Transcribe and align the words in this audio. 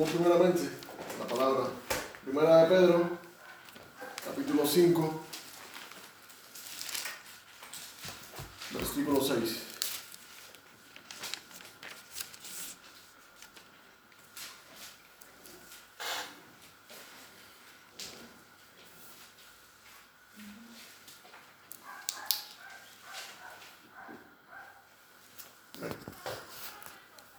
Busquemos 0.00 0.24
primeramente 0.24 0.62
la 1.18 1.26
palabra. 1.26 1.68
Primera 2.24 2.64
de 2.64 2.74
Pedro, 2.74 3.18
capítulo 4.24 4.66
5, 4.66 5.20
versículo 8.72 9.20
6. 9.20 9.62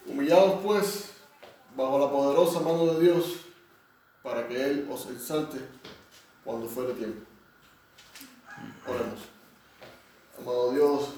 Humillados 0.06 0.60
pues 0.64 1.12
bajo 1.76 2.00
la 2.00 2.12
poderosa 2.12 2.60
mano 2.60 2.86
de 2.86 3.02
Dios 3.02 3.26
para 4.22 4.48
que 4.48 4.62
Él 4.62 4.88
os 4.92 5.06
exalte 5.08 5.58
tiempo. 6.94 7.26
Oremos. 8.88 9.20
Amado 10.40 10.72
Dios, 10.72 11.10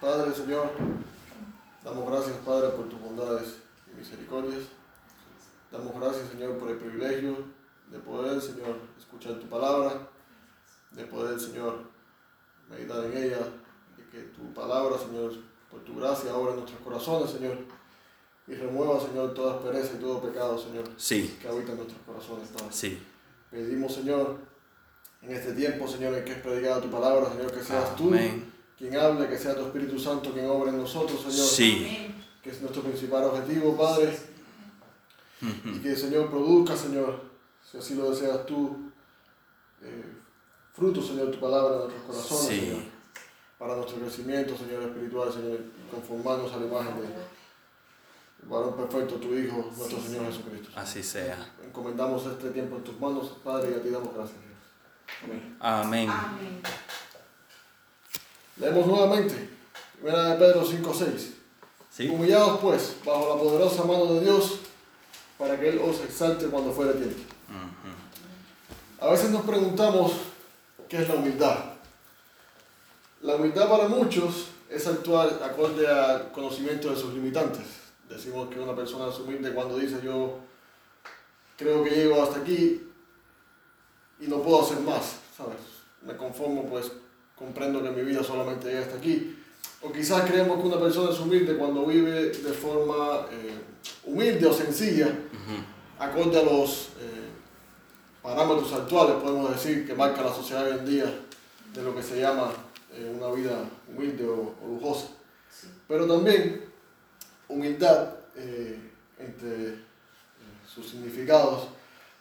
Padre, 0.00 0.32
Señor, 0.34 0.70
damos 1.82 2.10
gracias, 2.10 2.36
Padre, 2.44 2.68
por 2.70 2.88
tus 2.88 3.00
bondades 3.00 3.56
y 3.92 3.96
misericordias. 3.98 4.64
Damos 5.72 5.94
gracias, 6.00 6.28
Señor, 6.30 6.58
por 6.58 6.70
el 6.70 6.76
privilegio 6.78 7.36
de 7.90 7.98
poder, 7.98 8.40
Señor, 8.40 8.78
escuchar 8.98 9.34
tu 9.34 9.46
palabra, 9.48 10.08
de 10.92 11.04
poder, 11.04 11.40
Señor, 11.40 11.80
meditar 12.70 13.04
en 13.04 13.16
ella, 13.16 13.38
de 13.96 14.08
que 14.12 14.20
tu 14.28 14.52
palabra, 14.54 14.96
Señor, 14.98 15.32
por 15.70 15.80
tu 15.80 15.96
gracia, 15.96 16.34
obra 16.36 16.52
en 16.52 16.60
nuestros 16.60 16.80
corazones, 16.82 17.30
Señor, 17.30 17.58
y 18.46 18.54
remueva, 18.54 19.00
Señor, 19.00 19.34
toda 19.34 19.60
pereza 19.60 19.94
y 19.96 20.00
todo 20.00 20.20
pecado, 20.22 20.56
Señor, 20.58 20.84
Sí, 20.96 21.36
que 21.40 21.48
habita 21.48 21.72
en 21.72 21.78
nuestros 21.78 22.00
corazones, 22.06 22.48
Padre. 22.50 22.68
sí. 22.70 23.02
Pedimos, 23.50 23.94
Señor, 23.94 24.36
en 25.26 25.32
este 25.34 25.52
tiempo, 25.54 25.88
Señor, 25.88 26.14
en 26.14 26.24
que 26.24 26.32
es 26.32 26.38
predicada 26.38 26.80
tu 26.80 26.90
palabra, 26.90 27.30
Señor, 27.30 27.52
que 27.52 27.62
seas 27.62 27.96
tú 27.96 28.08
Amén. 28.08 28.52
quien 28.76 28.96
hable, 28.96 29.28
que 29.28 29.38
sea 29.38 29.54
tu 29.54 29.62
Espíritu 29.66 29.98
Santo 29.98 30.32
quien 30.32 30.46
obra 30.46 30.70
en 30.70 30.78
nosotros, 30.78 31.20
Señor, 31.20 31.46
Sí. 31.46 32.14
que 32.42 32.50
es 32.50 32.60
nuestro 32.60 32.82
principal 32.82 33.24
objetivo, 33.24 33.76
Padre, 33.76 34.16
y 35.40 35.78
que, 35.80 35.96
Señor, 35.96 36.30
produzca, 36.30 36.76
Señor, 36.76 37.20
si 37.70 37.78
así 37.78 37.94
lo 37.94 38.10
deseas 38.10 38.44
tú, 38.46 38.90
eh, 39.82 40.04
fruto, 40.74 41.02
Señor, 41.02 41.30
tu 41.30 41.40
palabra 41.40 41.74
en 41.74 41.80
nuestros 41.88 42.02
corazones, 42.06 42.46
Sí. 42.46 42.60
Señor, 42.60 42.82
para 43.58 43.76
nuestro 43.76 43.96
crecimiento, 43.98 44.56
Señor, 44.56 44.82
espiritual, 44.82 45.32
Señor, 45.32 45.58
conformarnos 45.90 46.52
a 46.52 46.56
la 46.58 46.66
imagen 46.66 47.00
de 47.00 47.08
varón 48.48 48.74
perfecto, 48.76 49.14
tu 49.14 49.34
Hijo, 49.34 49.70
nuestro 49.76 50.00
Señor 50.00 50.26
Jesucristo. 50.26 50.68
Así 50.76 51.02
sea. 51.02 51.52
Encomendamos 51.64 52.26
este 52.26 52.50
tiempo 52.50 52.76
en 52.76 52.84
tus 52.84 53.00
manos, 53.00 53.36
Padre, 53.42 53.70
y 53.70 53.74
a 53.74 53.82
ti 53.82 53.88
damos 53.88 54.12
gracias. 54.14 54.38
Amén. 55.60 56.10
Leemos 58.56 58.86
nuevamente, 58.86 59.48
1 60.02 60.22
de 60.22 60.36
Pedro 60.36 60.66
5.6. 60.66 61.30
Sí. 61.90 62.08
Humillados 62.08 62.60
pues, 62.60 62.96
bajo 63.04 63.34
la 63.34 63.40
poderosa 63.40 63.84
mano 63.84 64.14
de 64.14 64.20
Dios, 64.22 64.60
para 65.38 65.58
que 65.58 65.68
Él 65.68 65.80
os 65.82 66.00
exalte 66.00 66.46
cuando 66.46 66.72
fuere 66.72 66.92
tiempo. 66.94 67.22
A 69.00 69.10
veces 69.10 69.30
nos 69.30 69.42
preguntamos 69.42 70.12
qué 70.88 71.02
es 71.02 71.08
la 71.08 71.16
humildad. 71.16 71.58
La 73.22 73.36
humildad 73.36 73.68
para 73.68 73.88
muchos 73.88 74.48
es 74.70 74.86
actuar 74.86 75.40
acorde 75.42 75.86
al 75.86 76.32
conocimiento 76.32 76.90
de 76.90 76.96
sus 76.96 77.14
limitantes. 77.14 77.64
Decimos 78.08 78.48
que 78.48 78.60
una 78.60 78.74
persona 78.74 79.08
es 79.08 79.18
humilde 79.18 79.52
cuando 79.52 79.78
dice 79.78 80.00
yo 80.02 80.38
creo 81.56 81.82
que 81.84 81.90
llego 81.90 82.22
hasta 82.22 82.40
aquí 82.40 82.82
y 84.20 84.26
no 84.26 84.42
puedo 84.42 84.62
hacer 84.62 84.80
más, 84.80 85.16
¿sabes? 85.36 85.58
Me 86.02 86.16
conformo 86.16 86.66
pues, 86.66 86.92
comprendo 87.36 87.82
que 87.82 87.90
mi 87.90 88.02
vida 88.02 88.22
solamente 88.22 88.68
llega 88.68 88.80
hasta 88.80 88.96
aquí. 88.96 89.38
O 89.82 89.92
quizás 89.92 90.28
creemos 90.28 90.60
que 90.60 90.66
una 90.66 90.80
persona 90.80 91.10
es 91.10 91.20
humilde 91.20 91.56
cuando 91.56 91.84
vive 91.86 92.30
de 92.30 92.52
forma 92.52 93.26
eh, 93.30 93.58
humilde 94.04 94.46
o 94.46 94.52
sencilla, 94.52 95.14
acorde 95.98 96.40
a 96.40 96.42
los 96.42 96.88
eh, 97.00 97.28
parámetros 98.22 98.72
actuales, 98.72 99.16
podemos 99.16 99.50
decir, 99.50 99.86
que 99.86 99.94
marca 99.94 100.22
la 100.22 100.32
sociedad 100.32 100.66
hoy 100.66 100.78
en 100.78 100.86
día 100.86 101.20
de 101.74 101.82
lo 101.82 101.94
que 101.94 102.02
se 102.02 102.20
llama 102.20 102.50
eh, 102.92 103.12
una 103.14 103.30
vida 103.30 103.68
humilde 103.88 104.26
o, 104.26 104.54
o 104.62 104.68
lujosa. 104.68 105.08
Sí. 105.50 105.68
Pero 105.86 106.06
también 106.06 106.64
humildad, 107.48 108.14
eh, 108.36 108.78
entre 109.18 109.68
eh, 109.68 109.76
sus 110.66 110.88
significados, 110.88 111.68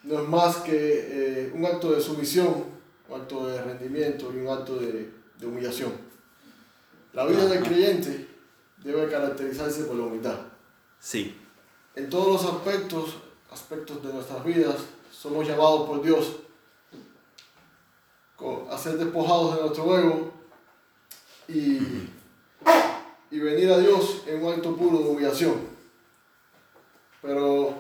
no 0.04 0.22
es 0.22 0.28
más 0.28 0.58
que 0.58 0.74
eh, 0.74 1.52
un 1.54 1.66
acto 1.66 1.92
de 1.92 2.02
sumisión, 2.02 2.66
un 3.10 3.22
acto 3.22 3.48
de 3.48 3.62
rendimiento 3.62 4.32
y 4.34 4.38
un 4.38 4.48
acto 4.48 4.78
de, 4.78 5.12
de 5.38 5.46
humillación. 5.46 5.92
La 7.14 7.26
vida 7.26 7.46
del 7.46 7.64
creyente 7.64 8.28
debe 8.84 9.10
caracterizarse 9.10 9.84
por 9.86 9.96
la 9.96 10.04
humildad. 10.04 10.40
Sí. 11.00 11.40
En 11.96 12.10
todos 12.10 12.44
los 12.44 12.54
aspectos, 12.54 13.18
aspectos 13.52 14.04
de 14.04 14.14
nuestras 14.14 14.44
vidas, 14.44 14.76
somos 15.12 15.48
llamados 15.48 15.88
por 15.88 16.02
Dios 16.02 16.38
a 18.70 18.78
ser 18.78 18.98
despojados 18.98 19.56
de 19.56 19.62
nuestro 19.62 19.98
ego 19.98 20.32
y, 21.48 21.80
y 23.32 23.40
venir 23.40 23.72
a 23.72 23.78
Dios 23.78 24.24
en 24.28 24.44
un 24.44 24.54
acto 24.54 24.76
puro 24.76 25.00
de 25.00 25.10
humillación. 25.10 25.56
Pero 27.22 27.76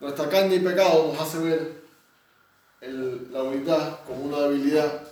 nuestra 0.00 0.28
carne 0.28 0.56
y 0.56 0.60
pecado 0.60 1.12
nos 1.12 1.20
hace 1.20 1.38
ver 1.38 1.82
el- 2.80 3.32
la 3.32 3.42
humildad 3.42 3.98
como 4.06 4.22
una 4.24 4.38
debilidad 4.40 5.02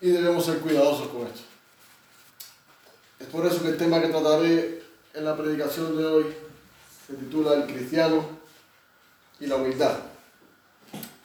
y 0.00 0.10
debemos 0.10 0.44
ser 0.44 0.58
cuidadosos 0.58 1.08
con 1.08 1.26
esto. 1.26 1.40
Es 3.18 3.26
por 3.28 3.46
eso 3.46 3.62
que 3.62 3.68
el 3.68 3.76
tema 3.78 4.00
que 4.00 4.08
trataré 4.08 4.82
en 5.14 5.24
la 5.24 5.36
predicación 5.36 5.96
de 5.96 6.04
hoy 6.04 6.26
se 7.06 7.14
titula 7.14 7.54
El 7.54 7.66
cristiano 7.66 8.26
y 9.40 9.46
la 9.46 9.56
humildad. 9.56 9.96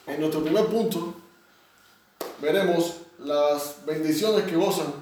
En 0.08 0.20
nuestro 0.20 0.44
primer 0.44 0.66
punto 0.68 1.16
veremos 2.42 2.98
las 3.20 3.86
bendiciones 3.86 4.46
que 4.46 4.56
gozan 4.56 4.94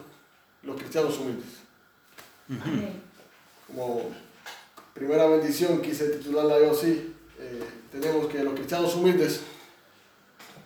los 0.63 0.77
cristianos 0.77 1.17
humildes. 1.17 1.59
Como 3.67 4.09
primera 4.99 5.27
bendición 5.27 5.81
quise 5.81 6.09
titularla 6.09 6.59
yo 6.59 6.71
así, 6.71 7.15
eh, 7.39 7.63
tenemos 7.89 8.27
que 8.27 8.43
los 8.43 8.53
cristianos 8.53 8.93
humildes 8.95 9.39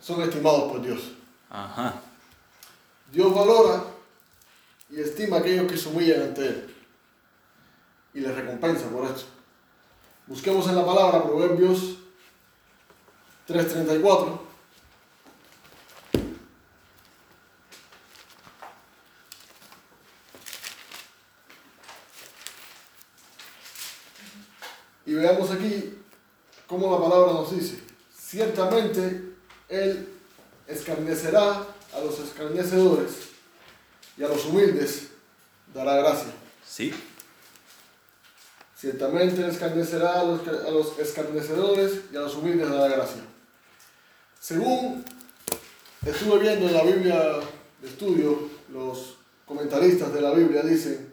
son 0.02 0.20
estimados 0.22 0.72
por 0.72 0.82
Dios. 0.82 1.12
Ajá. 1.48 2.02
Dios 3.12 3.32
valora 3.32 3.84
y 4.90 5.00
estima 5.00 5.36
a 5.36 5.38
aquellos 5.38 5.70
que 5.70 5.78
se 5.78 5.88
humillan 5.88 6.22
ante 6.22 6.46
Él 6.48 6.74
y 8.12 8.20
les 8.20 8.34
recompensa 8.34 8.88
por 8.88 9.04
esto. 9.04 9.26
Busquemos 10.26 10.68
en 10.68 10.76
la 10.76 10.84
palabra 10.84 11.22
Proverbios 11.22 11.98
3:34. 13.46 14.43
Y 25.14 25.16
veamos 25.16 25.48
aquí 25.52 25.94
cómo 26.66 26.90
la 26.90 27.08
palabra 27.08 27.34
nos 27.34 27.56
dice, 27.56 27.78
ciertamente 28.18 29.22
Él 29.68 30.08
escarnecerá 30.66 31.64
a 31.92 32.00
los 32.00 32.18
escarnecedores 32.18 33.10
y 34.16 34.24
a 34.24 34.28
los 34.28 34.44
humildes 34.44 35.10
dará 35.72 35.98
gracia. 35.98 36.32
Sí. 36.66 36.92
Ciertamente 38.76 39.40
Él 39.40 39.50
escarnecerá 39.50 40.18
a 40.18 40.24
los, 40.24 40.48
a 40.48 40.70
los 40.72 40.98
escarnecedores 40.98 42.00
y 42.12 42.16
a 42.16 42.20
los 42.22 42.34
humildes 42.34 42.68
dará 42.68 42.88
gracia. 42.88 43.22
Según 44.40 45.04
estuve 46.04 46.40
viendo 46.40 46.66
en 46.66 46.74
la 46.74 46.82
Biblia 46.82 47.38
de 47.80 47.88
estudio, 47.88 48.50
los 48.72 49.14
comentaristas 49.46 50.12
de 50.12 50.20
la 50.20 50.32
Biblia 50.32 50.62
dicen, 50.62 51.08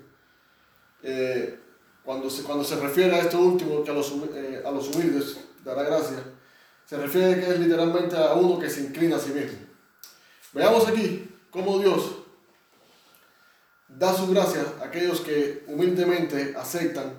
eh, 1.03 1.60
cuando, 2.03 2.29
se, 2.29 2.43
cuando 2.43 2.63
se 2.63 2.75
refiere 2.75 3.15
a 3.15 3.19
esto 3.19 3.39
último, 3.39 3.83
que 3.83 3.91
a 3.91 3.93
los, 3.93 4.11
eh, 4.33 4.61
a 4.65 4.71
los 4.71 4.89
humildes 4.89 5.37
dará 5.63 5.83
gracia, 5.83 6.17
se 6.85 6.97
refiere 6.97 7.39
que 7.39 7.49
es 7.51 7.59
literalmente 7.59 8.17
a 8.17 8.33
uno 8.33 8.59
que 8.59 8.69
se 8.69 8.81
inclina 8.81 9.15
a 9.15 9.19
sí 9.19 9.31
mismo. 9.31 9.59
Veamos 10.53 10.87
aquí 10.87 11.29
cómo 11.49 11.79
Dios 11.79 12.11
da 13.87 14.13
su 14.15 14.27
gracia 14.27 14.65
a 14.81 14.85
aquellos 14.85 15.21
que 15.21 15.63
humildemente 15.67 16.53
aceptan 16.57 17.13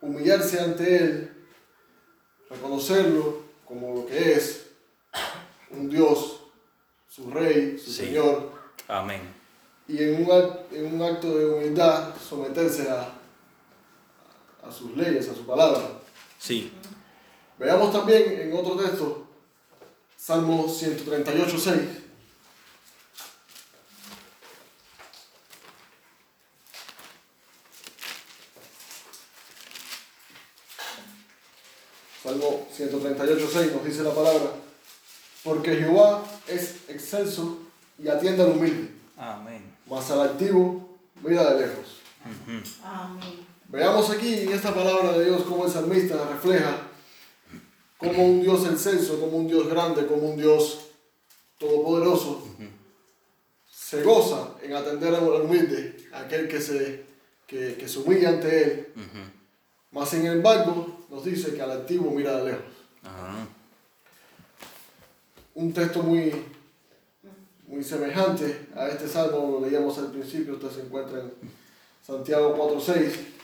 humillarse 0.00 0.60
ante 0.60 0.96
Él, 0.96 1.46
reconocerlo 2.48 3.42
como 3.64 3.94
lo 3.94 4.06
que 4.06 4.32
es, 4.32 4.66
un 5.70 5.90
Dios, 5.90 6.44
su 7.08 7.30
Rey, 7.30 7.78
su 7.78 7.90
Sí. 7.90 8.06
Señor, 8.06 8.52
Amén. 8.86 9.20
y 9.86 10.02
en 10.02 10.24
un, 10.24 10.52
en 10.72 10.94
un 10.94 11.02
acto 11.02 11.36
de 11.36 11.46
humildad 11.46 12.14
someterse 12.16 12.88
a, 12.90 13.17
a 14.68 14.72
sus 14.72 14.96
leyes, 14.96 15.28
a 15.28 15.34
su 15.34 15.46
palabra. 15.46 15.80
Sí. 16.38 16.72
Veamos 17.58 17.92
también 17.92 18.40
en 18.40 18.52
otro 18.52 18.76
texto, 18.76 19.26
Salmo 20.16 20.68
138, 20.68 21.58
6. 21.58 21.80
Salmo 32.22 32.66
138, 32.72 33.48
6 33.52 33.72
nos 33.72 33.84
dice 33.84 34.02
la 34.02 34.12
palabra, 34.12 34.52
porque 35.44 35.76
Jehová 35.76 36.24
es 36.46 36.88
excelso 36.88 37.58
y 37.98 38.08
atiende 38.08 38.42
al 38.42 38.50
humilde, 38.50 38.90
Amén. 39.16 39.62
mas 39.86 40.10
al 40.10 40.20
altivo 40.20 40.98
mira 41.22 41.54
de 41.54 41.66
lejos. 41.66 42.00
Amén. 42.84 43.46
Veamos 43.68 44.10
aquí 44.10 44.34
en 44.34 44.52
esta 44.52 44.74
palabra 44.74 45.12
de 45.12 45.26
Dios 45.26 45.42
cómo 45.42 45.66
el 45.66 45.70
salmista 45.70 46.28
refleja 46.28 46.88
como 47.98 48.24
un 48.24 48.42
Dios 48.42 48.64
excelso, 48.64 49.20
como 49.20 49.36
un 49.36 49.46
Dios 49.46 49.68
grande, 49.68 50.06
como 50.06 50.30
un 50.30 50.36
Dios 50.36 50.86
todopoderoso 51.58 52.48
se 53.88 54.02
goza 54.02 54.50
en 54.62 54.74
atender 54.74 55.14
al 55.14 55.24
humilde, 55.24 55.96
aquel 56.12 56.46
que 56.46 56.60
se, 56.60 57.06
que, 57.46 57.74
que 57.76 57.88
se 57.88 58.00
humilla 58.00 58.28
ante 58.28 58.62
él. 58.62 58.88
Ujú. 58.94 59.24
Mas 59.92 60.10
sin 60.10 60.26
embargo 60.26 61.06
nos 61.08 61.24
dice 61.24 61.54
que 61.54 61.62
al 61.62 61.70
antiguo 61.70 62.10
mira 62.10 62.36
de 62.36 62.50
lejos. 62.50 62.66
Un 65.54 65.72
texto 65.72 66.02
muy, 66.02 66.34
muy 67.66 67.82
semejante 67.82 68.68
a 68.76 68.88
este 68.88 69.08
salmo, 69.08 69.58
lo 69.58 69.66
leíamos 69.66 69.96
al 69.96 70.12
principio, 70.12 70.56
usted 70.56 70.70
se 70.70 70.80
encuentra 70.82 71.20
en 71.20 71.32
Santiago 72.06 72.54
4.6. 72.58 73.37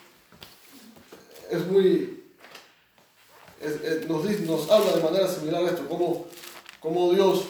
Es 1.56 1.66
muy... 1.66 2.22
es- 3.60 3.80
es- 3.82 4.08
nos, 4.08 4.24
nos 4.40 4.70
habla 4.70 4.92
de 4.96 5.02
manera 5.02 5.28
similar 5.28 5.64
a 5.64 5.70
esto, 5.70 5.88
como, 5.88 6.26
como 6.80 7.12
Dios 7.12 7.44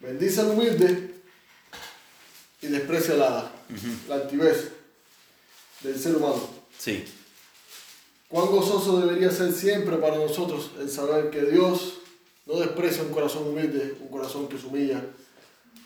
bendice 0.00 0.40
al 0.40 0.50
humilde 0.50 1.14
y 2.60 2.66
desprecia 2.68 3.14
la, 3.14 3.52
la 4.08 4.14
altivez 4.16 4.70
del 5.82 5.98
ser 5.98 6.16
humano. 6.16 6.48
Sí. 6.78 7.04
Cuán 8.28 8.46
gozoso 8.46 9.00
debería 9.00 9.30
ser 9.30 9.52
siempre 9.52 9.96
para 9.98 10.16
nosotros 10.16 10.70
el 10.80 10.88
saber 10.90 11.30
que 11.30 11.42
Dios 11.42 11.98
no 12.46 12.54
desprecia 12.58 13.02
un 13.02 13.12
corazón 13.12 13.46
humilde, 13.48 13.96
un 14.00 14.08
corazón 14.08 14.48
que 14.48 14.58
se 14.58 14.66
humilla, 14.66 15.04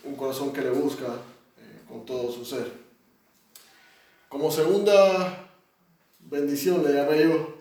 un 0.04 0.14
corazón 0.16 0.52
que 0.52 0.60
le 0.62 0.70
busca 0.70 1.06
eh, 1.06 1.80
con 1.88 2.06
todo 2.06 2.32
su 2.32 2.44
ser. 2.44 2.70
Como 4.28 4.50
segunda 4.50 5.45
bendición 6.30 6.82
le 6.84 6.92
llamé 6.92 7.22
yo 7.24 7.60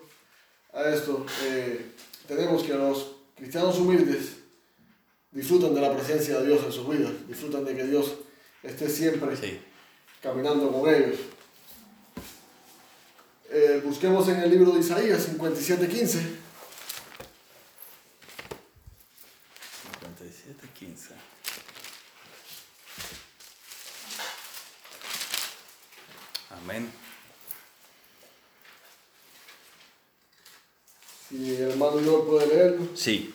a 0.72 0.88
esto, 0.90 1.24
eh, 1.44 1.92
tenemos 2.26 2.62
que 2.62 2.74
los 2.74 3.12
cristianos 3.36 3.78
humildes 3.78 4.36
disfrutan 5.30 5.74
de 5.74 5.80
la 5.80 5.94
presencia 5.96 6.38
de 6.40 6.46
Dios 6.46 6.64
en 6.64 6.72
sus 6.72 6.88
vidas, 6.88 7.12
disfrutan 7.28 7.64
de 7.64 7.76
que 7.76 7.84
Dios 7.84 8.14
esté 8.62 8.88
siempre 8.88 9.36
Sí. 9.36 9.60
caminando 10.22 10.70
con 10.72 10.92
ellos. 10.92 11.18
Eh, 13.48 13.80
busquemos 13.84 14.26
en 14.28 14.40
el 14.40 14.50
libro 14.50 14.72
de 14.72 14.80
Isaías 14.80 15.22
57:15. 15.28 16.18
57, 20.00 20.68
15. 20.78 21.14
Amén. 26.50 26.90
Si 31.28 31.54
el 31.56 31.70
hermano 31.72 31.92
Joel 32.04 32.26
puede 32.26 32.46
leerlo. 32.46 32.95
Sí, 33.06 33.32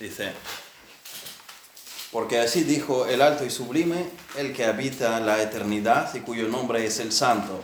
dice, 0.00 0.32
porque 2.10 2.38
así 2.38 2.64
dijo 2.64 3.04
el 3.04 3.20
alto 3.20 3.44
y 3.44 3.50
sublime, 3.50 4.06
el 4.38 4.54
que 4.54 4.64
habita 4.64 5.20
la 5.20 5.42
eternidad 5.42 6.14
y 6.14 6.20
cuyo 6.20 6.48
nombre 6.48 6.86
es 6.86 7.00
el 7.00 7.12
santo. 7.12 7.60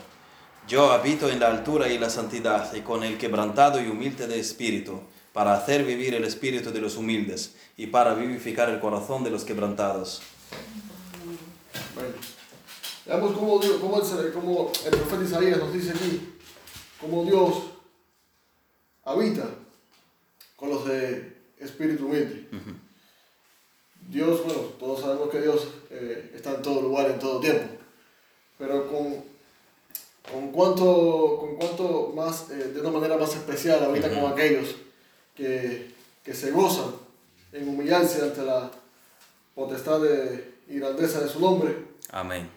Yo 0.69 0.93
habito 0.93 1.31
en 1.31 1.41
la 1.41 1.47
altura 1.47 1.89
y 1.89 1.97
la 1.97 2.11
santidad 2.11 2.75
y 2.75 2.83
con 2.83 3.05
el 3.05 3.17
quebrantado 3.17 3.81
y 3.81 3.89
humilde 3.89 4.27
de 4.27 4.39
espíritu, 4.39 5.01
para 5.33 5.55
hacer 5.55 5.87
vivir 5.87 6.15
el 6.15 6.25
espíritu 6.25 6.73
de 6.73 6.83
los 6.83 6.99
humildes 6.99 7.55
y 7.79 7.87
para 7.87 8.13
vivificar 8.13 8.69
el 8.69 8.79
corazón 8.79 9.25
de 9.25 9.31
los 9.31 9.45
quebrantados. 9.45 10.21
Bueno, 11.95 12.11
veamos 13.07 13.33
cómo, 13.33 13.61
cómo, 13.81 14.03
el, 14.03 14.33
cómo 14.35 14.73
el 14.85 14.91
profeta 14.91 15.25
Isaías 15.25 15.59
nos 15.59 15.73
dice 15.73 15.93
aquí, 15.93 16.35
cómo 17.01 17.25
Dios 17.25 17.63
habita 19.05 19.49
con 20.61 20.69
los 20.69 20.85
de 20.87 21.30
espíritu 21.61 22.07
humilde. 22.07 22.47
Dios, 24.09 24.45
bueno, 24.45 24.61
todos 24.79 25.01
sabemos 25.03 25.31
que 25.31 25.41
Dios 25.41 25.69
eh, 25.91 26.33
está 26.35 26.55
en 26.55 26.63
todo 26.63 26.81
lugar, 26.83 27.11
en 27.11 27.19
todo 27.19 27.39
tiempo, 27.41 27.65
pero 28.59 28.91
con, 28.91 29.23
con, 30.33 30.51
cuánto, 30.51 31.37
con 31.39 31.57
cuánto 31.57 32.13
más, 32.15 32.51
eh, 32.51 32.73
de 32.75 32.81
una 32.81 32.91
manera 32.91 33.17
más 33.17 33.35
especial, 33.35 33.85
habita 33.85 34.09
Ujú. 34.09 34.21
con 34.23 34.33
aquellos 34.33 34.77
que, 35.37 35.91
que 36.25 36.35
se 36.35 36.51
gozan 36.51 36.93
en 37.53 37.69
humillarse 37.69 38.23
ante 38.23 38.43
la 38.43 38.71
potestad 39.55 40.01
de, 40.01 40.55
y 40.69 40.79
grandeza 40.79 41.21
de 41.21 41.29
su 41.29 41.41
nombre 41.41 41.77
Amén. 42.11 42.49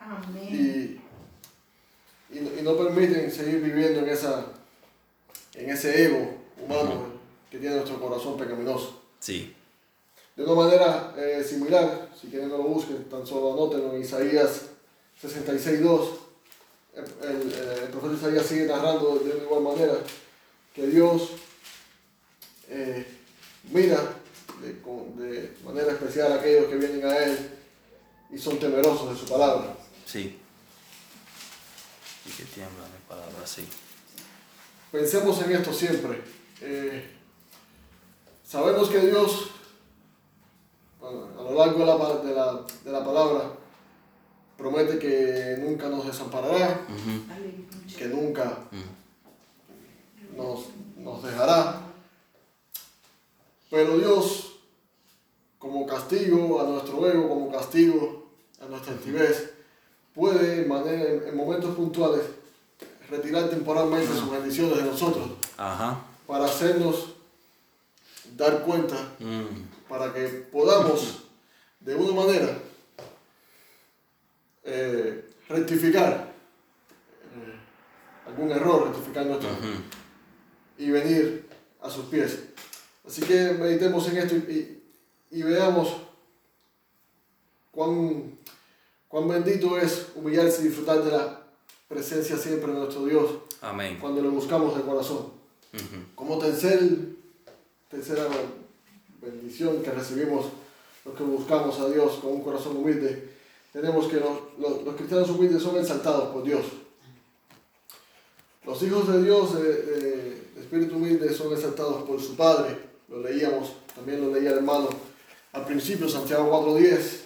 Amén. 0.00 1.00
y, 2.32 2.36
y 2.36 2.62
no 2.62 2.76
permiten 2.76 3.30
seguir 3.30 3.60
viviendo 3.60 4.00
en, 4.00 4.08
esa, 4.08 4.46
en 5.54 5.70
ese 5.70 6.04
ego 6.04 6.36
humano 6.64 7.15
que 7.56 7.60
tiene 7.60 7.76
nuestro 7.76 7.98
corazón 7.98 8.36
pecaminoso. 8.36 9.00
Sí. 9.18 9.54
De 10.36 10.44
una 10.44 10.54
manera 10.54 11.14
eh, 11.16 11.42
similar, 11.42 12.10
si 12.20 12.26
quieren 12.28 12.50
no 12.50 12.58
lo 12.58 12.64
busquen, 12.64 13.04
tan 13.04 13.26
solo 13.26 13.54
anótenlo 13.54 13.94
en 13.94 14.02
Isaías 14.02 14.66
66.2. 15.22 16.08
El, 16.94 17.04
el, 17.04 17.52
eh, 17.52 17.80
el 17.84 17.88
profeta 17.88 18.14
Isaías 18.14 18.46
sigue 18.46 18.66
narrando 18.66 19.18
de 19.18 19.38
igual 19.42 19.62
manera 19.62 19.94
que 20.74 20.86
Dios 20.86 21.30
eh, 22.68 23.06
mira 23.70 24.00
de, 24.60 24.72
de 24.74 25.56
manera 25.64 25.92
especial 25.92 26.32
a 26.32 26.34
aquellos 26.36 26.66
que 26.66 26.76
vienen 26.76 27.06
a 27.06 27.16
Él 27.16 27.38
y 28.30 28.38
son 28.38 28.58
temerosos 28.58 29.14
de 29.14 29.18
su 29.18 29.32
palabra. 29.32 29.74
Sí. 30.04 30.38
Y 32.26 32.30
que 32.32 32.44
tiemblan 32.44 32.90
en 32.94 33.02
palabras, 33.08 33.48
sí. 33.48 33.66
Pensemos 34.92 35.40
en 35.42 35.52
esto 35.52 35.72
siempre. 35.72 36.20
Eh, 36.60 37.15
sabemos 38.46 38.88
que 38.88 39.00
Dios, 39.00 39.48
bueno, 41.00 41.26
a 41.38 41.42
lo 41.42 41.54
largo 41.54 41.78
de 41.80 41.86
la, 41.86 41.96
de, 42.22 42.34
la, 42.34 42.60
de 42.84 42.92
la 42.92 43.04
palabra, 43.04 43.42
promete 44.56 44.98
que 44.98 45.56
nunca 45.60 45.88
nos 45.88 46.06
desamparará, 46.06 46.80
que 47.96 48.06
nunca 48.06 48.58
Mm. 48.70 50.36
nos, 50.36 50.60
nos 50.96 51.22
dejará. 51.22 51.82
Pero 53.70 53.98
Dios, 53.98 54.52
como 55.58 55.86
castigo 55.86 56.60
a 56.60 56.64
nuestro 56.64 57.06
ego, 57.08 57.28
como 57.28 57.50
castigo 57.50 58.26
a 58.62 58.66
nuestra 58.66 58.92
altivez, 58.92 59.50
puede 60.14 60.62
en, 60.62 60.68
manera- 60.68 61.28
en 61.28 61.36
momentos 61.36 61.74
puntuales 61.74 62.22
retirar 63.10 63.48
temporalmente 63.50 64.08
sus 64.14 64.30
bendiciones 64.30 64.76
de 64.78 64.84
nosotros 64.84 65.28
Ajá. 65.56 66.00
para 66.26 66.46
hacernos 66.46 67.15
dar 68.36 68.62
cuenta, 68.62 68.96
Mm. 69.18 69.88
para 69.88 70.12
que 70.12 70.26
podamos 70.52 71.22
de 71.80 71.94
una 71.94 72.12
manera 72.12 72.58
eh, 74.64 75.24
rectificar 75.48 76.32
eh, 77.36 78.28
algún 78.28 78.50
error, 78.50 78.88
rectificar 78.88 79.26
nuestro 79.26 79.48
Ujú. 79.50 79.68
y 80.78 80.90
venir 80.90 81.48
a 81.80 81.88
sus 81.88 82.06
pies. 82.06 82.40
Así 83.06 83.22
que 83.22 83.52
meditemos 83.52 84.08
en 84.08 84.16
esto 84.18 84.34
y, 84.34 84.38
y- 84.52 85.38
y 85.38 85.42
veamos 85.42 85.96
cuán, 87.70 88.36
cuán 89.08 89.28
bendito 89.28 89.78
es 89.78 90.06
humillarse 90.14 90.62
y 90.62 90.68
disfrutar 90.68 91.02
de 91.04 91.12
la 91.12 91.42
presencia 91.88 92.36
siempre 92.36 92.72
de 92.72 92.78
nuestro 92.78 93.04
Dios 93.04 93.30
Amén. 93.60 93.98
cuando 94.00 94.20
le 94.20 94.28
buscamos 94.28 94.76
de 94.76 94.82
corazón. 94.82 95.32
Como 96.14 96.38
tercer, 96.38 96.80
tercera 97.96 98.26
bendición 99.22 99.82
que 99.82 99.90
recibimos 99.90 100.46
los 101.04 101.14
que 101.16 101.22
buscamos 101.22 101.78
a 101.80 101.88
Dios 101.88 102.18
con 102.20 102.32
un 102.32 102.42
corazón 102.42 102.76
humilde, 102.76 103.30
tenemos 103.72 104.06
que 104.08 104.16
los, 104.16 104.38
los- 104.58 104.94
cristianos 104.96 105.30
humildes 105.30 105.62
son 105.62 105.78
exaltados 105.78 106.30
por 106.32 106.42
Dios. 106.42 106.64
Los 108.64 108.82
hijos 108.82 109.08
de 109.10 109.22
Dios 109.22 109.54
de, 109.54 109.62
de- 109.62 110.40
de 110.56 110.60
espíritu 110.60 110.96
humilde 110.96 111.32
son 111.32 111.52
exaltados 111.52 112.02
por 112.02 112.20
su 112.20 112.36
Padre. 112.36 112.76
Lo 113.08 113.20
leíamos, 113.22 113.72
también 113.94 114.20
lo 114.20 114.34
leía 114.34 114.50
el 114.50 114.56
hermano 114.58 114.88
al 115.52 115.64
principio, 115.64 116.08
Santiago 116.08 116.50
4.10. 116.76 117.20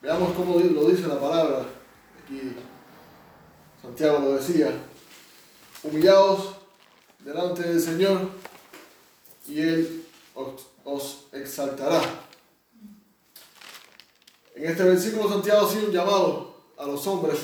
Veamos 0.00 0.32
cómo 0.34 0.58
lo 0.60 0.88
dice 0.88 1.08
la 1.08 1.18
palabra. 1.20 1.66
Aquí 2.22 2.52
Santiago 3.82 4.20
lo 4.20 4.36
decía. 4.36 4.70
Humillaos 5.82 6.54
delante 7.24 7.62
del 7.62 7.80
Señor 7.80 8.20
y 9.46 9.60
Él 9.60 10.04
os, 10.34 10.66
os 10.84 11.24
exaltará. 11.32 12.00
En 14.54 14.64
este 14.70 14.84
versículo 14.84 15.28
Santiago 15.28 15.66
hace 15.66 15.84
un 15.84 15.90
llamado 15.92 16.54
a 16.78 16.86
los 16.86 17.06
hombres 17.06 17.38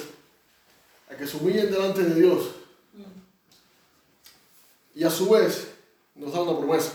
a 1.11 1.17
que 1.17 1.27
se 1.27 1.37
humillen 1.37 1.71
delante 1.71 2.03
de 2.05 2.15
Dios. 2.21 2.51
Y 4.95 5.05
a 5.05 5.11
su 5.11 5.29
vez 5.31 5.69
nos 6.15 6.33
da 6.33 6.43
una 6.43 6.59
promesa, 6.59 6.93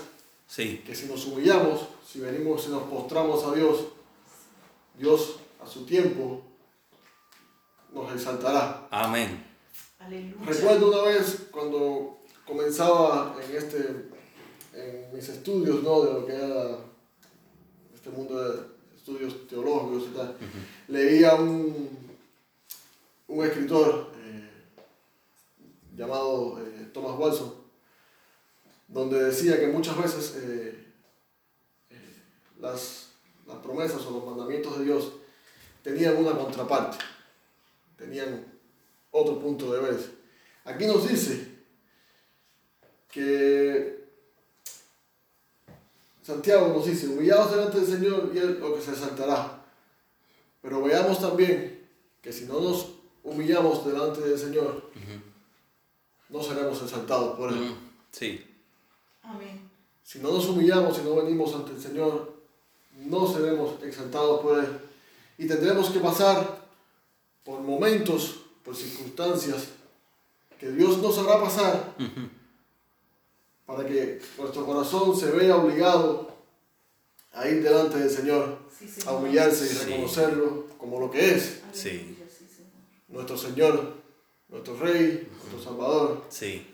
Sí. 0.47 0.83
que 0.85 0.95
si 0.95 1.07
nos 1.07 1.25
humillamos, 1.25 1.81
si 2.07 2.19
venimos, 2.19 2.63
si 2.63 2.69
nos 2.69 2.83
postramos 2.83 3.43
a 3.43 3.53
Dios, 3.53 3.79
Dios 4.97 5.37
a 5.61 5.67
su 5.67 5.85
tiempo 5.85 6.41
nos 7.91 8.13
exaltará. 8.13 8.87
Amén. 8.91 9.45
Aleluya. 9.99 10.45
Recuerdo 10.45 10.89
una 10.91 11.01
vez 11.09 11.47
cuando 11.51 12.19
comenzaba 12.45 13.35
en 13.43 13.55
este 13.55 14.09
en 14.75 15.13
mis 15.13 15.27
estudios 15.29 15.81
¿no? 15.83 16.03
de 16.03 16.13
lo 16.13 16.25
que 16.25 16.33
era 16.33 16.77
este 17.93 18.09
mundo 18.09 18.43
de 18.43 18.59
estudios 18.95 19.47
teológicos 19.47 20.09
y 20.09 20.15
tal, 20.15 20.35
leía 20.87 21.35
un, 21.35 21.89
un 23.27 23.45
escritor 23.45 24.11
eh, 24.17 24.49
llamado 25.95 26.59
eh, 26.59 26.89
Thomas 26.93 27.17
Watson, 27.17 27.53
donde 28.87 29.23
decía 29.23 29.59
que 29.59 29.67
muchas 29.67 29.97
veces 29.97 30.35
eh, 30.43 30.85
las, 32.59 33.09
las 33.47 33.57
promesas 33.57 34.05
o 34.05 34.11
los 34.11 34.25
mandamientos 34.25 34.77
de 34.77 34.85
Dios 34.85 35.13
tenían 35.81 36.17
una 36.17 36.37
contraparte, 36.37 36.97
tenían 37.97 38.45
otro 39.11 39.39
punto 39.39 39.71
de 39.71 39.79
ver. 39.79 40.15
Aquí 40.65 40.85
nos 40.85 41.07
dice 41.07 41.47
que 43.09 43.94
Santiago 46.25 46.69
nos 46.69 46.87
dice, 46.87 47.07
humillados 47.07 47.51
delante 47.51 47.81
del 47.81 47.87
Señor 47.87 48.31
y 48.33 48.39
Él 48.39 48.57
lo 48.59 48.73
que 48.73 48.81
se 48.81 48.95
saltará. 48.95 49.63
Pero 50.59 50.81
veamos 50.81 51.19
también 51.19 51.87
que 52.19 52.33
si 52.33 52.45
no 52.45 52.59
nos 52.59 52.93
humillamos 53.23 53.85
delante 53.85 54.21
del 54.21 54.39
Señor, 54.39 54.89
no 56.29 56.41
seremos 56.41 56.81
exaltados 56.81 57.37
por 57.37 57.53
Él. 57.53 57.75
Sí. 58.11 58.43
Amén. 59.21 59.69
Si 60.03 60.17
no 60.17 60.31
nos 60.31 60.47
humillamos 60.47 60.97
y 60.97 61.01
no 61.03 61.15
venimos 61.15 61.53
ante 61.53 61.73
el 61.73 61.81
Señor, 61.81 62.33
no 62.97 63.31
seremos 63.31 63.83
exaltados 63.83 64.41
por 64.41 64.57
Él. 64.57 64.79
Y 65.37 65.47
tendremos 65.47 65.91
que 65.91 65.99
pasar 65.99 66.65
por 67.43 67.59
momentos, 67.59 68.37
por 68.63 68.75
circunstancias 68.75 69.67
que 70.59 70.71
Dios 70.71 70.97
nos 70.97 71.19
hará 71.19 71.39
pasar 71.39 71.93
para 73.65 73.85
que 73.85 74.21
nuestro 74.37 74.65
corazón 74.65 75.17
se 75.17 75.31
vea 75.31 75.57
obligado 75.57 76.35
a 77.33 77.47
ir 77.47 77.63
delante 77.63 77.97
del 77.99 78.09
Señor, 78.09 78.65
Sí, 78.77 78.89
a 79.07 79.13
humillarse 79.13 79.65
y 79.65 79.85
reconocerlo 79.89 80.67
como 80.77 80.99
lo 80.99 81.09
que 81.09 81.33
es, 81.35 81.61
Sí. 81.71 82.17
Nuestro 83.07 83.37
Señor, 83.37 83.93
nuestro 84.49 84.75
Rey, 84.77 85.29
nuestro 85.31 85.61
Salvador. 85.61 86.25
Sí. 86.29 86.67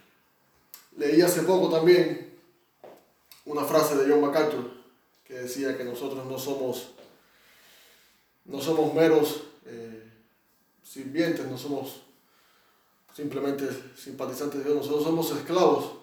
Leí 0.97 1.21
hace 1.21 1.43
poco 1.43 1.69
también 1.69 2.33
una 3.45 3.63
frase 3.63 3.95
de 3.95 4.11
John 4.11 4.21
MacArthur 4.21 4.71
que 5.23 5.35
decía 5.35 5.77
que 5.77 5.83
nosotros 5.83 6.25
no 6.25 6.37
somos, 6.39 6.91
no 8.45 8.59
somos 8.59 8.93
meros 8.93 9.43
eh, 9.65 10.09
sirvientes, 10.83 11.45
no 11.45 11.57
somos 11.57 12.01
simplemente 13.15 13.69
simpatizantes 13.95 14.59
de 14.59 14.65
Dios, 14.65 14.77
nosotros 14.77 15.03
somos 15.03 15.31
esclavos 15.31 16.00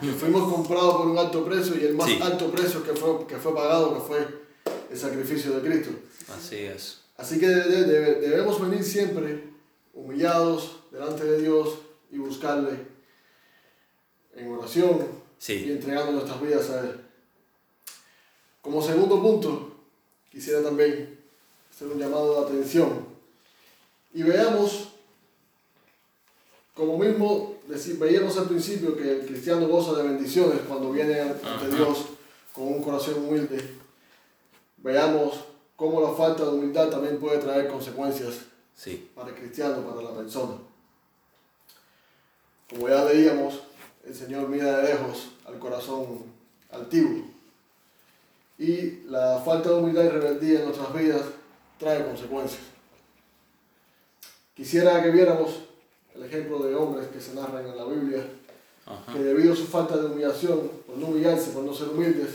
que 0.00 0.12
fuimos 0.12 0.52
comprados 0.52 0.96
por 0.96 1.06
un 1.06 1.18
alto 1.18 1.44
precio 1.44 1.76
y 1.80 1.84
el 1.84 1.94
más 1.94 2.08
Sí. 2.08 2.18
alto 2.22 2.50
precio 2.50 2.82
que 2.82 2.92
fue, 2.92 3.26
que 3.26 3.36
fue 3.36 3.54
pagado, 3.54 3.94
que 3.94 4.00
fue 4.00 4.26
el 4.90 4.98
sacrificio 4.98 5.52
de 5.58 5.68
Cristo. 5.68 5.90
Así 6.36 6.56
es. 6.56 7.00
Así 7.16 7.38
que 7.40 7.46
de- 7.48 7.84
de- 7.84 8.14
debemos 8.20 8.60
venir 8.60 8.84
siempre 8.84 9.44
humillados 9.94 10.76
delante 10.92 11.24
de 11.24 11.40
Dios 11.42 11.78
y 12.12 12.18
buscarle 12.18 12.78
en 14.36 14.52
oración 14.52 14.98
y 15.00 15.42
Sí. 15.42 15.70
entregando 15.70 16.12
nuestras 16.12 16.40
vidas 16.40 16.70
a 16.70 16.80
Él. 16.80 17.00
Como 18.62 18.82
segundo 18.82 19.20
punto, 19.22 19.72
quisiera 20.30 20.62
también 20.62 21.18
hacer 21.72 21.88
un 21.88 21.98
llamado 21.98 22.34
de 22.34 22.46
atención 22.46 23.06
y 24.14 24.22
veamos, 24.22 24.88
como 26.74 26.96
mismo 26.98 27.57
deci- 27.68 27.98
veíamos 27.98 28.36
al 28.38 28.46
principio 28.48 28.96
que 28.96 29.20
el 29.20 29.26
cristiano 29.26 29.66
goza 29.68 29.94
de 30.00 30.08
bendiciones 30.08 30.60
cuando 30.66 30.90
viene 30.90 31.20
ante. 31.20 31.68
Dios 31.76 32.06
con 32.52 32.66
un 32.68 32.82
corazón 32.82 33.14
humilde, 33.24 33.62
veamos 34.78 35.44
cómo 35.76 36.00
la 36.00 36.12
falta 36.12 36.42
de 36.44 36.50
humildad 36.50 36.88
también 36.88 37.18
puede 37.20 37.38
traer 37.38 37.68
consecuencias 37.68 38.34
Sí. 38.74 39.10
para 39.14 39.28
el 39.30 39.34
cristiano, 39.36 39.82
para 39.82 40.02
la 40.02 40.16
persona. 40.16 40.54
Como 42.70 42.88
ya 42.88 43.04
leíamos, 43.04 43.60
el 44.04 44.14
Señor 44.14 44.48
mira 44.48 44.78
de 44.78 44.92
lejos 44.94 45.30
al 45.46 45.58
corazón 45.58 46.24
altivo. 46.70 47.24
Y 48.58 49.02
la 49.06 49.40
falta 49.44 49.68
de 49.70 49.76
humildad 49.76 50.04
y 50.04 50.08
rebeldía 50.08 50.58
en 50.60 50.64
nuestras 50.66 50.92
vidas 50.92 51.22
trae 51.78 52.04
consecuencias. 52.04 52.60
Quisiera 54.54 55.00
que 55.02 55.10
viéramos 55.10 55.60
el 56.18 56.24
ejemplo 56.24 56.58
de 56.60 56.74
hombres 56.74 57.06
que 57.08 57.20
se 57.20 57.34
narran 57.34 57.64
en 57.66 57.76
la 57.76 57.84
Biblia, 57.84 58.24
Ajá. 58.86 59.12
que 59.12 59.20
debido 59.20 59.52
a 59.52 59.56
su 59.56 59.66
falta 59.66 59.96
de 59.96 60.06
humillación, 60.06 60.68
por 60.86 60.96
no 60.96 61.06
humillarse, 61.06 61.50
por 61.52 61.62
no 61.62 61.72
ser 61.72 61.88
humildes, 61.90 62.30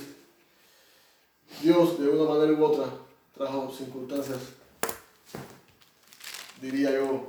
Dios 1.61 1.99
de 1.99 2.07
una 2.07 2.29
manera 2.33 2.53
u 2.59 2.63
otra 2.63 2.85
trajo 3.37 3.71
circunstancias, 3.75 4.39
diría 6.61 6.91
yo, 6.93 7.27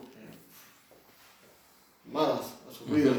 malas 2.13 2.47
a 2.71 2.73
sus 2.73 2.89
vidas, 2.91 3.17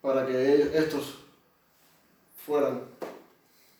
para 0.00 0.26
que 0.26 0.70
estos 0.76 1.16
fueran 2.46 2.76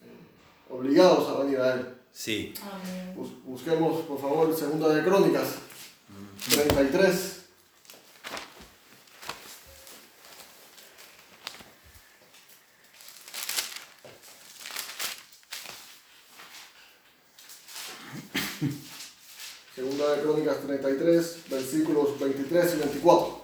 eh, 0.00 0.70
obligados 0.70 1.28
a 1.28 1.42
venir 1.42 1.58
a 1.60 1.74
Él. 1.74 1.94
Sí. 2.12 2.54
Bus- 3.14 3.42
busquemos, 3.44 4.02
por 4.02 4.20
favor, 4.20 4.54
Segunda 4.56 4.88
de 4.88 5.02
Crónicas 5.04 5.48
33. 6.50 7.38
Segunda 19.74 20.14
de 20.16 20.22
Crónicas 20.22 20.56
33, 20.78 21.36
versículos 21.50 22.18
23 22.18 22.74
y 22.74 22.76
24. 22.78 23.42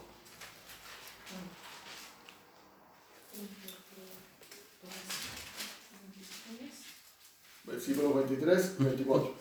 Versículos 7.65 8.15
23 8.15 8.73
y 8.81 8.85
24. 8.85 9.35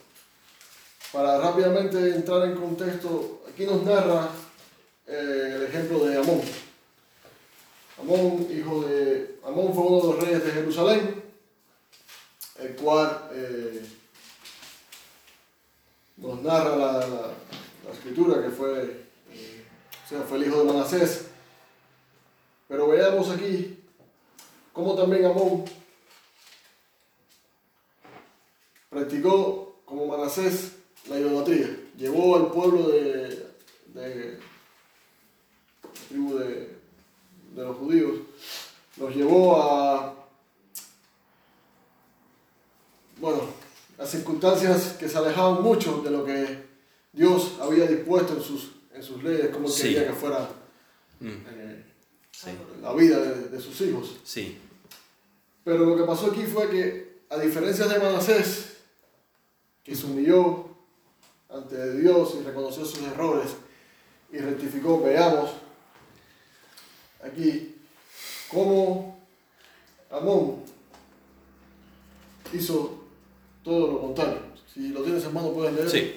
Para 1.13 1.39
rápidamente 1.39 1.97
entrar 2.15 2.43
en 2.49 2.55
contexto, 2.55 3.43
aquí 3.49 3.65
nos 3.65 3.83
narra 3.83 4.29
eh, 5.07 5.53
el 5.55 5.63
ejemplo 5.63 6.05
de 6.05 6.17
Amón. 6.17 6.41
Amón, 7.99 8.47
hijo 8.51 8.81
de. 8.83 9.39
Amón 9.45 9.73
fue 9.73 9.83
uno 9.83 10.01
de 10.01 10.13
los 10.13 10.23
reyes 10.23 10.43
de 10.45 10.51
Jerusalén, 10.51 11.23
el 12.59 12.75
cual 12.75 13.29
eh, 13.33 13.85
nos 16.17 16.41
narra 16.43 16.75
la, 16.75 16.91
la- 17.07 17.31
la 17.85 17.91
escritura 17.91 18.41
que 18.41 18.49
fue, 18.49 19.05
eh, 19.31 19.65
o 20.05 20.09
sea, 20.09 20.21
fue 20.21 20.37
el 20.37 20.47
hijo 20.47 20.59
de 20.59 20.73
Manasés. 20.73 21.27
Pero 22.67 22.87
veamos 22.87 23.29
aquí 23.29 23.79
cómo 24.73 24.95
también 24.95 25.25
Amón 25.25 25.63
practicó 28.89 29.77
como 29.85 30.07
Manasés 30.07 30.73
la 31.09 31.19
idolatría. 31.19 31.77
Llevó 31.97 32.35
al 32.35 32.51
pueblo 32.51 32.89
de, 32.89 33.47
la 33.93 34.03
tribu 36.09 36.37
de, 36.37 36.77
de 37.55 37.63
los 37.63 37.77
judíos, 37.77 38.19
los 38.97 39.15
llevó 39.15 39.61
a, 39.61 40.13
bueno, 43.19 43.41
a 43.97 44.05
circunstancias 44.05 44.95
que 44.99 45.09
se 45.09 45.17
alejaban 45.17 45.63
mucho 45.63 46.01
de 46.01 46.11
lo 46.11 46.23
que 46.25 46.66
Dios 47.17 47.53
había 47.59 47.85
dispuesto 47.87 48.33
en 48.35 48.41
sus, 48.41 48.71
en 48.93 49.01
sus 49.03 49.21
leyes, 49.23 49.49
Sí. 49.69 49.81
quería 49.83 50.07
que 50.07 50.13
fuera 50.13 50.49
Mm, 51.19 51.29
eh, 51.49 51.83
Sí. 52.31 52.49
la 52.79 52.93
vida 52.93 53.19
de- 53.19 53.49
de 53.49 53.59
sus 53.59 53.81
hijos. 53.81 54.17
Sí. 54.23 54.55
Pero 55.63 55.79
lo 55.83 55.97
que 55.97 56.03
pasó 56.03 56.27
aquí 56.27 56.43
fue 56.43 56.69
que, 56.69 57.21
a 57.29 57.37
diferencia 57.39 57.87
de 57.87 57.97
Manasés, 57.97 58.77
que 59.83 59.95
se 59.95 60.05
humilló 60.05 60.67
ante 61.49 61.97
Dios 61.99 62.35
y 62.39 62.43
reconoció 62.43 62.85
sus 62.85 63.01
errores 63.01 63.49
y 64.31 64.37
rectificó, 64.37 65.01
veamos 65.01 65.49
aquí 67.23 67.75
cómo 68.51 69.17
Amón 70.11 70.63
hizo 72.53 73.03
todo 73.63 73.87
lo 73.93 74.01
contrario. 74.01 74.39
Si 74.71 74.89
lo 74.89 75.01
tienes 75.01 75.23
en 75.23 75.33
mano, 75.33 75.51
puedes 75.51 75.73
leer. 75.73 75.89
Sí. 75.89 76.13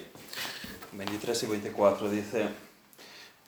23 0.93 1.43
y 1.43 1.47
24 1.47 2.11
dice, 2.11 2.49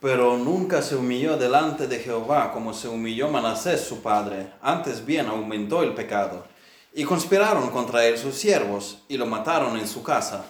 pero 0.01 0.37
nunca 0.37 0.83
se 0.83 0.97
humilló 0.97 1.37
delante 1.37 1.87
de 1.87 1.99
Jehová 1.99 2.53
como 2.53 2.75
se 2.75 2.89
humilló 2.89 3.29
Manasés 3.29 3.81
su 3.81 4.03
padre, 4.03 4.53
antes 4.61 5.05
bien 5.05 5.27
aumentó 5.27 5.83
el 5.83 5.95
pecado. 5.95 6.45
Y 6.95 7.05
conspiraron 7.05 7.71
contra 7.71 8.05
él 8.05 8.19
sus 8.19 8.35
siervos 8.35 8.99
y 9.09 9.17
lo 9.17 9.27
mataron 9.27 9.79
en 9.79 9.89
su 9.89 10.03
casa. 10.03 10.45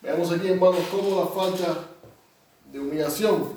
Veamos 0.00 0.32
aquí, 0.32 0.48
hermanos, 0.48 0.80
cómo 0.90 1.20
la 1.20 1.26
falta 1.26 1.88
de 2.72 2.80
humillación 2.80 3.52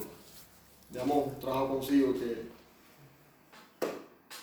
de 0.89 1.01
Amón 1.01 1.35
trajo 1.39 1.69
consigo 1.69 2.13
que 2.13 2.51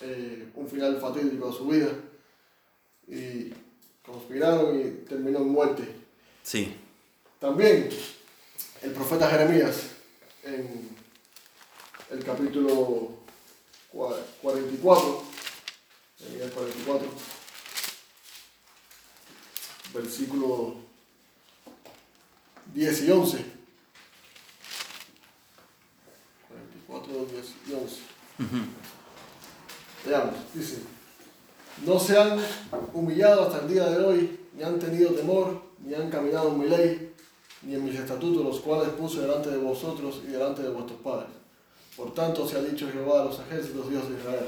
eh, 0.01 0.49
un 0.55 0.67
final 0.67 0.99
fatídico 0.99 1.49
a 1.49 1.53
su 1.53 1.67
vida 1.67 1.89
y 3.07 3.53
conspiraron 4.05 4.79
y 4.79 5.05
terminó 5.07 5.39
en 5.39 5.49
muerte. 5.49 5.98
Sí. 6.49 6.75
También 7.39 7.89
el 8.81 8.91
profeta 8.91 9.29
Jeremías 9.29 9.75
en 10.43 10.97
el 12.09 12.23
capítulo 12.23 13.11
cua- 13.93 14.17
44, 14.41 15.23
Jeremías 16.17 16.49
44, 16.51 17.07
versículo 19.93 20.75
10 22.73 23.01
y 23.03 23.11
11. 23.11 23.45
44, 26.47 27.25
10 27.25 27.45
y 27.67 27.73
11. 27.73 27.95
Veamos, 30.03 30.35
dice, 30.55 30.79
no 31.85 31.99
se 31.99 32.17
han 32.17 32.43
humillado 32.93 33.43
hasta 33.43 33.59
el 33.59 33.71
día 33.71 33.85
de 33.85 34.03
hoy, 34.03 34.39
ni 34.55 34.63
han 34.63 34.79
tenido 34.79 35.11
temor, 35.13 35.68
ni 35.85 35.93
han 35.93 36.09
caminado 36.09 36.49
en 36.49 36.59
mi 36.59 36.67
ley, 36.67 37.13
ni 37.63 37.75
en 37.75 37.83
mis 37.83 37.95
estatutos, 37.95 38.43
los 38.43 38.59
cuales 38.59 38.89
puse 38.89 39.21
delante 39.21 39.49
de 39.49 39.57
vosotros 39.57 40.21
y 40.27 40.31
delante 40.31 40.61
de 40.61 40.69
vuestros 40.69 40.99
padres. 41.01 41.29
Por 41.95 42.13
tanto, 42.13 42.47
se 42.47 42.57
ha 42.57 42.61
dicho 42.61 42.89
Jehová 42.91 43.21
a 43.21 43.25
los 43.25 43.39
ejércitos, 43.39 43.89
Dios 43.89 44.09
de 44.09 44.17
Israel. 44.17 44.47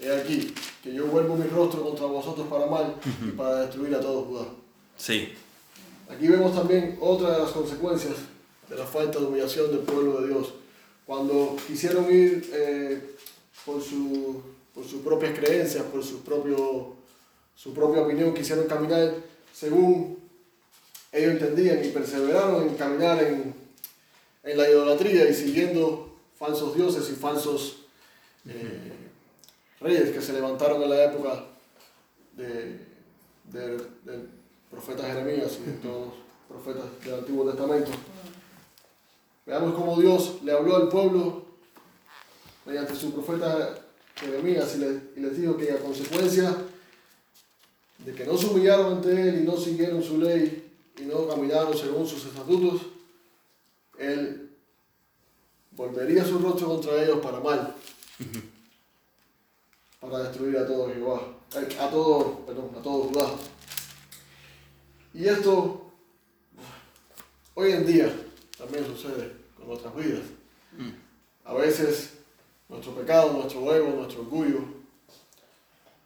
He 0.00 0.20
aquí, 0.20 0.54
que 0.82 0.94
yo 0.94 1.06
vuelvo 1.06 1.36
mi 1.36 1.46
rostro 1.46 1.82
contra 1.82 2.06
vosotros 2.06 2.46
para 2.48 2.66
mal 2.66 2.94
y 3.26 3.30
para 3.32 3.62
destruir 3.62 3.94
a 3.94 4.00
todo 4.00 4.24
Judá. 4.24 4.46
Sí. 4.96 5.32
Aquí 6.08 6.28
vemos 6.28 6.54
también 6.54 6.98
otra 7.00 7.32
de 7.32 7.38
las 7.40 7.50
consecuencias 7.50 8.14
de 8.68 8.76
la 8.76 8.84
falta 8.84 9.18
de 9.18 9.26
humillación 9.26 9.70
del 9.70 9.80
pueblo 9.80 10.20
de 10.20 10.28
Dios. 10.28 10.54
Cuando 11.06 11.56
quisieron 11.66 12.04
ir 12.12 12.48
eh, 12.52 13.16
por, 13.64 13.82
su, 13.82 14.40
por 14.74 14.84
sus 14.84 15.02
propias 15.02 15.38
creencias, 15.38 15.84
por 15.84 16.04
su, 16.04 16.22
propio, 16.22 16.94
su 17.54 17.74
propia 17.74 18.02
opinión, 18.02 18.34
quisieron 18.34 18.66
caminar 18.66 19.14
según 19.52 20.21
ellos 21.12 21.32
entendían 21.32 21.84
y 21.84 21.88
perseveraron 21.88 22.68
en 22.68 22.74
caminar 22.74 23.22
en, 23.22 23.54
en 24.44 24.58
la 24.58 24.68
idolatría 24.70 25.28
y 25.28 25.34
siguiendo 25.34 26.16
falsos 26.38 26.74
dioses 26.74 27.08
y 27.10 27.14
falsos 27.14 27.76
eh, 28.48 28.92
reyes 29.80 30.10
que 30.10 30.22
se 30.22 30.32
levantaron 30.32 30.82
en 30.82 30.90
la 30.90 31.04
época 31.04 31.44
de, 32.36 32.78
de- 33.52 33.76
del 34.04 34.28
profeta 34.70 35.04
Jeremías 35.06 35.58
y 35.60 35.70
de 35.70 35.72
todos 35.82 36.14
los 36.48 36.62
profetas 36.62 37.04
del 37.04 37.14
Antiguo 37.14 37.44
Testamento. 37.50 37.90
Veamos 39.44 39.74
cómo 39.74 40.00
Dios 40.00 40.36
le 40.44 40.52
habló 40.52 40.76
al 40.76 40.88
pueblo 40.88 41.44
mediante 42.64 42.94
su 42.94 43.12
profeta 43.12 43.74
Jeremías 44.16 44.74
y, 44.76 44.78
le- 44.78 45.00
y 45.16 45.20
les 45.20 45.36
dijo 45.36 45.56
que 45.56 45.72
a 45.72 45.76
consecuencia 45.78 46.56
de 47.98 48.12
que 48.14 48.24
no 48.24 48.36
se 48.36 48.46
humillaron 48.46 48.94
ante 48.94 49.10
él 49.28 49.40
y 49.42 49.44
no 49.44 49.56
siguieron 49.56 50.02
su 50.02 50.18
ley 50.18 50.71
y 51.02 51.06
no 51.06 51.26
caminaron 51.26 51.76
según 51.76 52.06
sus 52.06 52.24
estatutos, 52.24 52.82
él 53.98 54.50
volvería 55.72 56.24
su 56.24 56.38
rostro 56.38 56.68
contra 56.68 57.02
ellos 57.02 57.18
para 57.18 57.40
mal, 57.40 57.74
para 60.00 60.18
destruir 60.20 60.58
a 60.58 60.66
todo 60.66 60.92
Jehová, 60.92 61.22
eh, 61.56 61.76
a 61.80 61.90
todo, 61.90 62.46
perdón, 62.46 62.70
a 62.78 62.82
todo 62.82 63.04
Judá. 63.04 63.30
Y 65.14 65.26
esto 65.26 65.90
hoy 67.54 67.72
en 67.72 67.86
día 67.86 68.14
también 68.56 68.86
sucede 68.86 69.32
con 69.56 69.68
nuestras 69.68 69.94
vidas. 69.96 70.22
A 71.44 71.54
veces 71.54 72.18
nuestro 72.68 72.94
pecado, 72.94 73.32
nuestro 73.32 73.74
ego, 73.74 73.88
nuestro 73.90 74.20
orgullo 74.22 74.81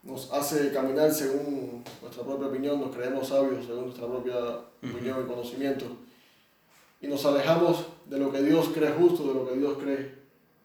nos 0.07 0.33
hace 0.33 0.73
caminar 0.73 1.13
según 1.13 1.83
nuestra 2.01 2.23
propia 2.23 2.47
opinión, 2.47 2.81
nos 2.81 2.95
creemos 2.95 3.29
sabios 3.29 3.67
según 3.67 3.87
nuestra 3.87 4.07
propia 4.07 4.37
opinión 4.83 5.25
y 5.25 5.29
conocimiento. 5.29 5.85
Y 7.01 7.09
nos 7.09 7.25
alejamos 7.27 7.87
de 8.07 8.19
lo 8.19 8.31
que 8.33 8.43
Dios 8.43 8.69
cree 8.73 8.93
justo, 8.93 9.27
de 9.29 9.35
lo 9.35 9.49
que 9.49 9.57
Dios 9.57 9.77
cree 9.79 10.15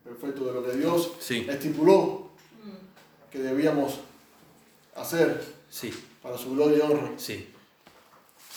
perfecto, 0.04 0.46
de 0.46 0.54
lo 0.54 0.64
que 0.64 0.74
Dios 0.78 1.12
Sí. 1.20 1.46
estipuló 1.50 2.30
que 3.32 3.40
debíamos 3.40 3.96
hacer 4.96 5.44
Sí. 5.70 5.92
para 6.22 6.38
su 6.38 6.52
gloria 6.54 6.78
y 6.78 6.82
honra. 6.82 7.12
Sí. 7.18 7.50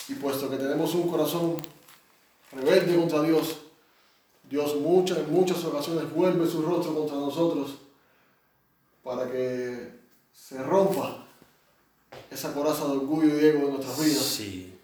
Y 0.09 0.15
puesto 0.15 0.51
que 0.51 0.57
tenemos 0.57 0.95
un 0.95 1.09
corazón 1.09 1.57
rebelde 2.53 2.97
contra 2.97 3.23
Dios, 3.23 3.59
Dios 4.51 4.77
muchas, 4.77 5.19
en 5.19 5.33
muchas 5.33 5.65
ocasiones 5.65 6.13
vuelve 6.13 6.47
su 6.47 6.61
rostro 6.63 6.95
contra 6.95 7.17
nosotros 7.17 7.77
para 9.03 9.31
que 9.31 10.04
se 10.35 10.63
rompa 10.63 11.27
esa 12.31 12.53
coraza 12.53 12.87
de 12.87 12.93
orgullo 12.93 13.39
y 13.41 13.45
ego 13.45 13.67
de 13.67 13.73
nuestras 13.73 13.99
vidas 14.05 14.19
Sí. 14.23 14.77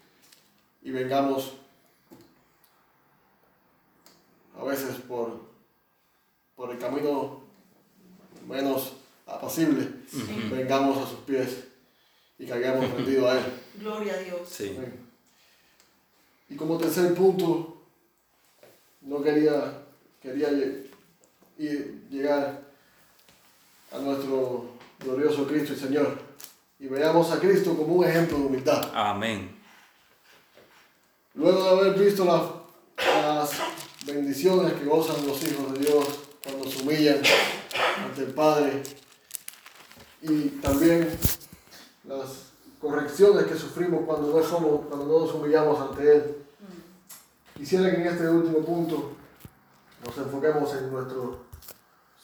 y 0.82 0.90
vengamos 0.90 1.52
a 4.58 4.64
veces 4.64 4.96
por, 5.08 5.40
por 6.56 6.70
el 6.70 6.78
camino 6.78 7.40
menos 8.46 8.94
apacible, 9.26 9.88
vengamos 10.50 10.98
a 10.98 11.08
sus 11.10 11.20
pies 11.20 11.64
y 12.38 12.46
caigamos 12.46 12.90
rendidos 12.94 13.26
a 13.30 13.38
Él. 13.38 13.44
Gloria 13.76 14.14
a 14.14 14.18
Dios. 14.18 14.48
Sí. 14.48 14.76
Y 16.48 16.56
como 16.56 16.78
tercer 16.78 17.14
punto, 17.14 17.80
no 19.02 19.22
quería, 19.22 19.82
quería 20.20 20.48
llegar 21.58 22.62
a 23.92 23.98
nuestro 23.98 24.70
glorioso 25.00 25.46
Cristo 25.46 25.72
y 25.72 25.76
Señor. 25.76 26.18
Y 26.78 26.86
veamos 26.86 27.30
a 27.30 27.40
Cristo 27.40 27.76
como 27.76 27.96
un 27.96 28.04
ejemplo 28.04 28.38
de 28.38 28.44
humildad. 28.44 28.90
Amén. 28.94 29.58
Luego 31.34 31.62
de 31.62 31.70
haber 31.70 31.98
visto 31.98 32.24
las, 32.24 32.42
las 33.22 33.50
bendiciones 34.06 34.72
que 34.74 34.84
gozan 34.84 35.26
los 35.26 35.42
hijos 35.44 35.72
de 35.72 35.80
Dios 35.80 36.06
cuando 36.42 36.70
se 36.70 36.82
humillan 36.82 37.20
ante 38.04 38.22
el 38.22 38.32
Padre 38.32 38.82
y 40.22 40.48
también 40.60 41.18
las 42.04 42.50
correcciones 42.80 43.44
que 43.46 43.56
sufrimos 43.56 44.04
cuando 44.04 44.36
no, 44.36 44.46
somos, 44.46 44.86
cuando 44.86 45.06
no 45.06 45.20
nos 45.26 45.34
humillamos 45.34 45.80
ante 45.80 46.16
Él, 46.16 46.36
quisiera 47.54 47.90
que 47.90 48.00
en 48.00 48.06
este 48.06 48.28
último 48.28 48.58
punto 48.64 49.12
nos 50.04 50.16
enfoquemos 50.16 50.74
en 50.74 50.90
nuestro 50.90 51.40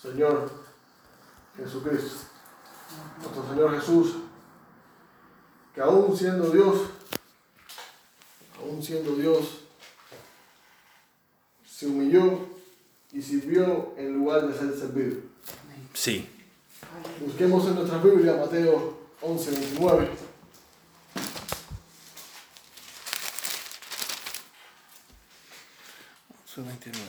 Señor 0.01 0.51
Jesucristo, 1.57 2.26
nuestro 3.21 3.49
Señor 3.49 3.81
Jesús, 3.81 4.17
que 5.75 5.81
aún 5.81 6.17
siendo 6.17 6.51
Dios, 6.51 6.81
aún 8.59 8.83
siendo 8.83 9.15
Dios, 9.17 9.63
se 11.69 11.87
humilló 11.87 12.47
y 13.13 13.21
sirvió 13.21 13.95
en 13.97 14.15
lugar 14.15 14.47
de 14.47 14.59
ser 14.59 14.75
servido. 14.75 15.21
Sí. 15.93 16.29
Busquemos 17.21 17.67
en 17.67 17.75
nuestra 17.75 17.99
Biblia 17.99 18.37
Mateo 18.37 18.99
11, 19.21 19.51
29. 19.51 20.11
Su 26.45 26.65
29. 26.65 27.03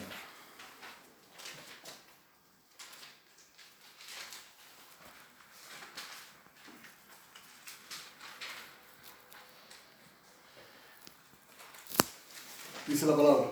Dice 12.86 13.04
la 13.04 13.16
palabra. 13.16 13.50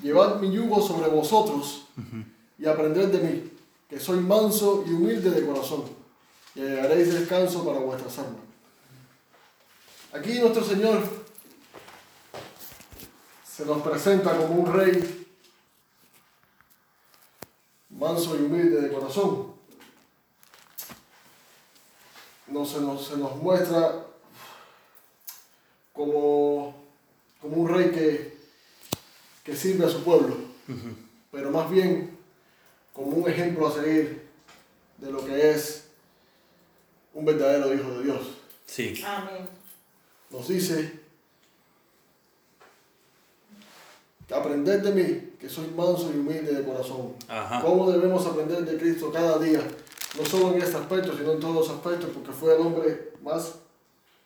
Llevad 0.00 0.31
mi 0.42 0.50
yugo 0.50 0.82
sobre 0.82 1.08
vosotros 1.08 1.84
y 2.58 2.66
aprended 2.66 3.08
de 3.08 3.18
mí, 3.18 3.50
que 3.88 4.00
soy 4.00 4.18
manso 4.18 4.84
y 4.86 4.90
humilde 4.90 5.30
de 5.30 5.46
corazón, 5.46 5.84
y 6.56 6.60
hallaréis 6.60 7.14
descanso 7.14 7.64
para 7.64 7.78
vuestras 7.78 8.18
almas. 8.18 8.40
Aquí 10.12 10.40
nuestro 10.40 10.64
Señor 10.64 11.00
se 13.48 13.64
nos 13.64 13.82
presenta 13.82 14.36
como 14.36 14.62
un 14.62 14.72
rey 14.72 15.26
manso 17.90 18.36
y 18.36 18.42
humilde 18.42 18.80
de 18.80 18.92
corazón. 18.92 19.52
No 22.48 22.66
se 22.66 22.80
nos, 22.80 23.06
se 23.06 23.16
nos 23.16 23.36
muestra 23.36 24.06
como, 25.92 26.74
como 27.40 27.56
un 27.56 27.68
rey 27.68 27.90
que, 27.92 28.31
que 29.42 29.56
sirve 29.56 29.86
a 29.86 29.88
su 29.88 30.02
pueblo, 30.04 30.36
pero 31.30 31.50
más 31.50 31.70
bien 31.70 32.16
como 32.92 33.08
un 33.08 33.30
ejemplo 33.30 33.66
a 33.66 33.72
seguir 33.72 34.28
de 34.98 35.10
lo 35.10 35.24
que 35.24 35.50
es 35.50 35.88
un 37.14 37.24
verdadero 37.24 37.74
hijo 37.74 37.90
de 37.98 38.04
Dios. 38.04 38.20
Sí. 38.66 39.02
Amén. 39.04 39.48
Nos 40.30 40.48
dice, 40.48 41.00
aprended 44.30 44.80
de 44.80 44.92
mí, 44.92 45.32
que 45.38 45.48
soy 45.48 45.68
manso 45.68 46.10
y 46.14 46.18
humilde 46.18 46.54
de 46.54 46.64
corazón. 46.64 47.14
Ajá. 47.28 47.60
¿Cómo 47.62 47.90
debemos 47.90 48.24
aprender 48.26 48.64
de 48.64 48.78
Cristo 48.78 49.10
cada 49.12 49.38
día? 49.38 49.60
No 50.18 50.24
solo 50.24 50.54
en 50.54 50.62
este 50.62 50.76
aspecto, 50.76 51.16
sino 51.16 51.32
en 51.32 51.40
todos 51.40 51.54
los 51.54 51.70
aspectos, 51.70 52.10
porque 52.14 52.32
fue 52.32 52.54
el 52.54 52.60
hombre 52.60 53.12
más 53.22 53.56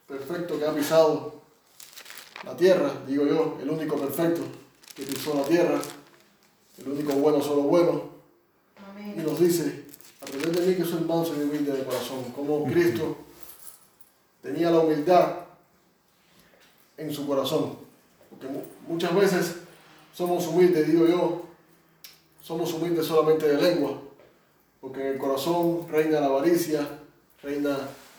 perfecto 0.07 0.59
que 0.59 0.67
ha 0.67 0.75
pisado 0.75 1.41
la 2.45 2.57
tierra, 2.57 2.93
digo 3.07 3.27
yo, 3.27 3.59
el 3.61 3.71
único 3.71 3.97
perfecto 3.97 4.43
que 4.97 5.03
pisó 5.03 5.35
la 5.35 5.43
tierra, 5.45 5.81
el 6.79 6.89
único 6.89 7.13
bueno, 7.15 7.41
solo 7.43 7.63
bueno. 7.63 8.03
Y 9.17 9.21
nos 9.23 9.39
dice, 9.39 9.85
aprended 10.21 10.59
de 10.59 10.67
mí 10.67 10.75
que 10.75 10.85
soy 10.85 11.03
manso 11.03 11.35
y 11.37 11.43
humilde 11.43 11.73
de 11.73 11.85
corazón, 11.85 12.25
como 12.35 12.65
Cristo 12.65 13.17
tenía 14.43 14.71
la 14.71 14.81
humildad 14.81 15.37
en 16.97 17.13
su 17.13 17.27
corazón. 17.27 17.77
Porque 18.31 18.47
mu- 18.47 18.63
muchas 18.89 19.15
veces 19.15 19.57
somos 20.15 20.47
humildes, 20.47 20.87
digo 20.91 21.07
yo, 21.07 21.43
somos 22.43 22.73
humildes 22.73 23.07
solamente 23.07 23.47
de 23.49 23.61
lengua, 23.61 24.01
porque 24.81 25.01
en 25.03 25.07
el 25.15 25.19
corazón 25.19 25.87
reina 25.91 26.21
la 26.21 26.27
avaricia, 26.27 26.87
reina 27.43 27.77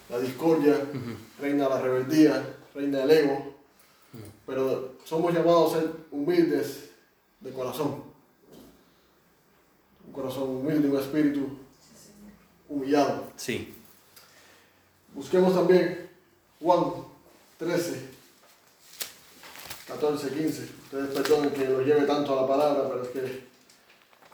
la 0.09 0.19
discordia, 0.19 0.79
reina 1.39 1.69
la 1.69 1.81
rebeldía, 1.81 2.55
reina 2.75 3.03
el 3.03 3.11
ego, 3.11 3.53
pero 4.47 4.93
somos 5.03 5.33
llamados 5.33 5.73
a 5.73 5.79
ser 5.81 5.91
humildes 6.09 6.89
de 7.41 7.51
corazón. 7.51 8.01
Un 10.07 10.13
corazón 10.13 10.43
humilde, 10.49 10.87
un 10.89 10.97
espíritu 10.99 11.49
humillado. 12.69 13.25
Sí. 13.35 13.75
Busquemos 15.13 15.53
también 15.53 16.09
Juan 16.61 16.93
13, 17.59 18.09
14, 19.87 20.29
15. 20.29 20.61
Ustedes 20.85 21.13
perdonen 21.13 21.51
que 21.51 21.65
los 21.65 21.85
lleve 21.85 22.05
tanto 22.05 22.31
a 22.37 22.41
la 22.43 22.47
palabra, 22.47 22.87
pero 22.87 23.03
es 23.03 23.09
que 23.09 23.47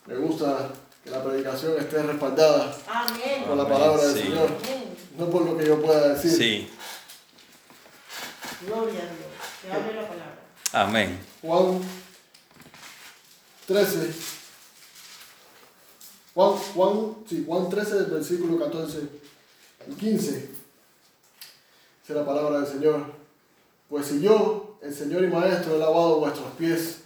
me 0.05 0.15
gusta 0.17 0.69
que 1.03 1.09
la 1.09 1.23
predicación 1.23 1.77
esté 1.79 2.03
respaldada 2.03 2.77
Amén. 2.87 3.45
por 3.47 3.57
la 3.57 3.67
palabra 3.67 4.03
del 4.05 4.15
Sí. 4.15 4.21
Señor, 4.23 4.49
no 5.17 5.29
por 5.29 5.41
lo 5.43 5.57
que 5.57 5.65
yo 5.65 5.81
pueda 5.81 6.09
decir. 6.13 6.31
Sí. 6.31 6.69
Gloria 8.67 8.99
a 8.99 9.05
Dios. 9.05 9.32
Que 9.63 9.71
hable 9.71 9.93
la 9.93 10.07
palabra. 10.07 10.39
Amén. 10.73 11.19
Juan 11.41 11.81
13. 13.65 14.13
Juan, 16.33 16.51
Juan, 16.75 17.15
sí, 17.29 17.43
Juan 17.47 17.69
13, 17.69 17.95
del 17.95 18.05
versículo 18.05 18.59
14 18.59 18.99
y 19.87 19.93
15. 19.93 20.31
Dice 22.01 22.13
la 22.13 22.25
palabra 22.25 22.59
del 22.59 22.67
Señor. 22.67 23.05
Pues 23.87 24.07
si 24.07 24.19
yo, 24.19 24.77
el 24.81 24.93
Señor 24.93 25.23
y 25.23 25.27
Maestro, 25.27 25.75
he 25.75 25.79
lavado 25.79 26.19
vuestros 26.19 26.51
pies, 26.57 27.03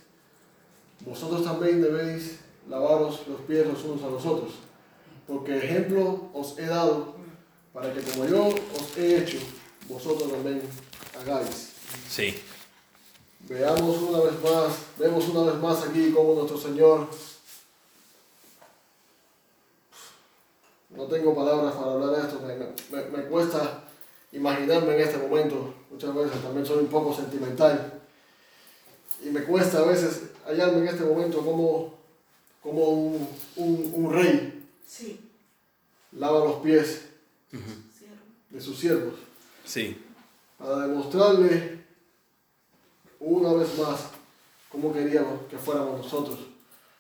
vosotros 1.02 1.44
también 1.44 1.82
debéis 1.82 2.40
lavaros 2.68 3.28
los 3.28 3.42
pies 3.42 3.68
los 3.68 3.84
unos 3.84 4.04
a 4.04 4.08
los 4.08 4.26
otros. 4.26 4.54
Porque 5.28 5.58
ejemplo 5.58 6.30
os 6.34 6.58
he 6.58 6.66
dado 6.66 7.16
para 7.72 7.94
que 7.94 8.02
como 8.02 8.26
yo 8.26 8.48
os 8.48 8.98
he 8.98 9.20
hecho, 9.20 9.38
vosotros 9.88 10.32
también 10.32 10.62
hagáis. 11.20 11.77
Sí. 12.10 12.36
Veamos 13.42 13.98
una 14.02 14.20
vez 14.20 14.34
más, 14.44 14.74
vemos 14.98 15.28
una 15.30 15.52
vez 15.52 15.62
más 15.62 15.84
aquí 15.84 16.12
cómo 16.12 16.34
nuestro 16.36 16.58
Señor, 16.58 17.08
no 20.90 21.06
tengo 21.06 21.36
palabras 21.36 21.74
para 21.76 21.92
hablar 21.94 22.10
de 22.12 22.22
esto, 22.28 22.40
me, 22.42 22.56
me- 22.56 23.18
me 23.18 23.24
cuesta 23.30 23.84
imaginarme 24.32 24.96
en 24.96 25.02
este 25.02 25.18
momento, 25.18 25.74
muchas 25.92 26.14
veces 26.16 26.42
también 26.42 26.66
soy 26.66 26.80
un 26.80 26.88
poco 26.88 27.14
sentimental, 27.16 28.02
y 29.24 29.30
me 29.30 29.44
cuesta 29.44 29.80
a 29.80 29.84
veces 29.86 30.24
hallarme 30.46 30.80
en 30.80 30.88
este 30.88 31.04
momento 31.04 31.40
como, 31.46 31.94
como 32.62 32.90
un, 32.90 33.30
un- 33.58 33.92
un 33.94 34.14
rey 34.14 34.68
Sí. 34.88 35.20
lava 36.14 36.40
los 36.40 36.56
pies 36.62 37.02
de 38.50 38.62
sus 38.62 38.78
siervos. 38.80 39.14
Sí. 39.66 40.04
para 40.58 40.88
demostrarle 40.88 41.77
una 43.20 43.54
vez 43.54 43.78
más 43.78 44.02
cómo 44.72 44.94
queríamos 44.94 45.42
que 45.50 45.58
fuéramos 45.58 45.98
nosotros, 46.04 46.40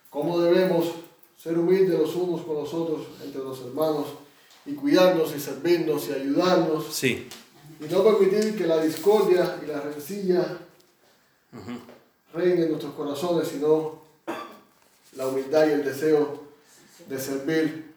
cómo 0.09 0.39
debemos 0.39 0.91
ser 1.41 1.57
humildes 1.57 1.99
los 1.99 2.15
unos 2.15 2.41
con 2.41 2.55
los 2.55 2.73
otros 2.73 3.07
entre 3.23 3.41
los 3.43 3.59
hermanos 3.61 4.07
y 4.65 4.73
cuidarnos 4.73 5.35
y 5.35 5.39
servirnos 5.39 6.07
y 6.09 6.13
ayudarnos. 6.13 6.93
Sí. 6.93 7.29
y 7.79 7.85
no 7.85 8.03
permitir 8.03 8.57
que 8.57 8.65
la 8.65 8.81
discordia 8.81 9.59
y 9.63 9.67
la 9.67 9.79
rencilla 9.81 10.57
reinen 12.33 12.63
en 12.63 12.69
nuestros 12.69 12.93
corazones, 12.93 13.47
sino 13.47 14.01
la 15.13 15.27
humildad 15.27 15.67
y 15.67 15.71
el 15.71 15.83
deseo 15.83 16.43
de 17.07 17.19
servir. 17.19 17.93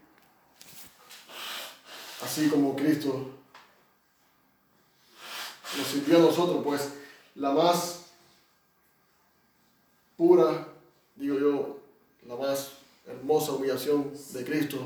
Así 2.23 2.49
como 2.49 2.77
Cristo 2.77 3.31
nos 5.77 5.87
sirvió 5.87 6.19
a 6.19 6.21
nosotros, 6.21 6.63
pues 6.63 6.91
la 7.35 7.53
más 7.53 8.00
pura, 10.21 10.69
digo 11.17 11.39
yo, 11.39 11.79
la 12.29 12.37
más 12.37 12.73
hermosa 13.07 13.53
humillación 13.53 14.13
de 14.35 14.45
Cristo 14.45 14.77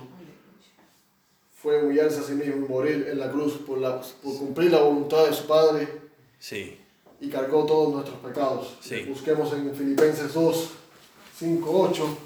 fue 1.61 1.83
humillarse 1.83 2.21
a 2.21 2.23
sí 2.23 2.35
mismo 2.35 2.67
y 2.67 2.69
morir 2.69 3.09
en 3.11 3.19
la 3.19 3.33
cruz 3.33 3.55
por, 3.67 3.79
la, 3.79 4.01
por 4.01 4.39
cumplir 4.39 4.71
la 4.71 4.81
voluntad 4.83 5.27
de 5.27 5.33
su 5.35 5.45
Padre 5.49 5.89
Sí. 6.39 6.79
y 7.21 7.29
cargó 7.31 7.65
todos 7.67 7.93
nuestros 7.95 8.19
pecados. 8.21 8.77
Sí. 8.81 9.01
Busquemos 9.09 9.53
en 9.55 9.75
Filipenses 9.75 10.33
2, 10.35 10.71
5, 11.37 11.89
8. 11.91 12.19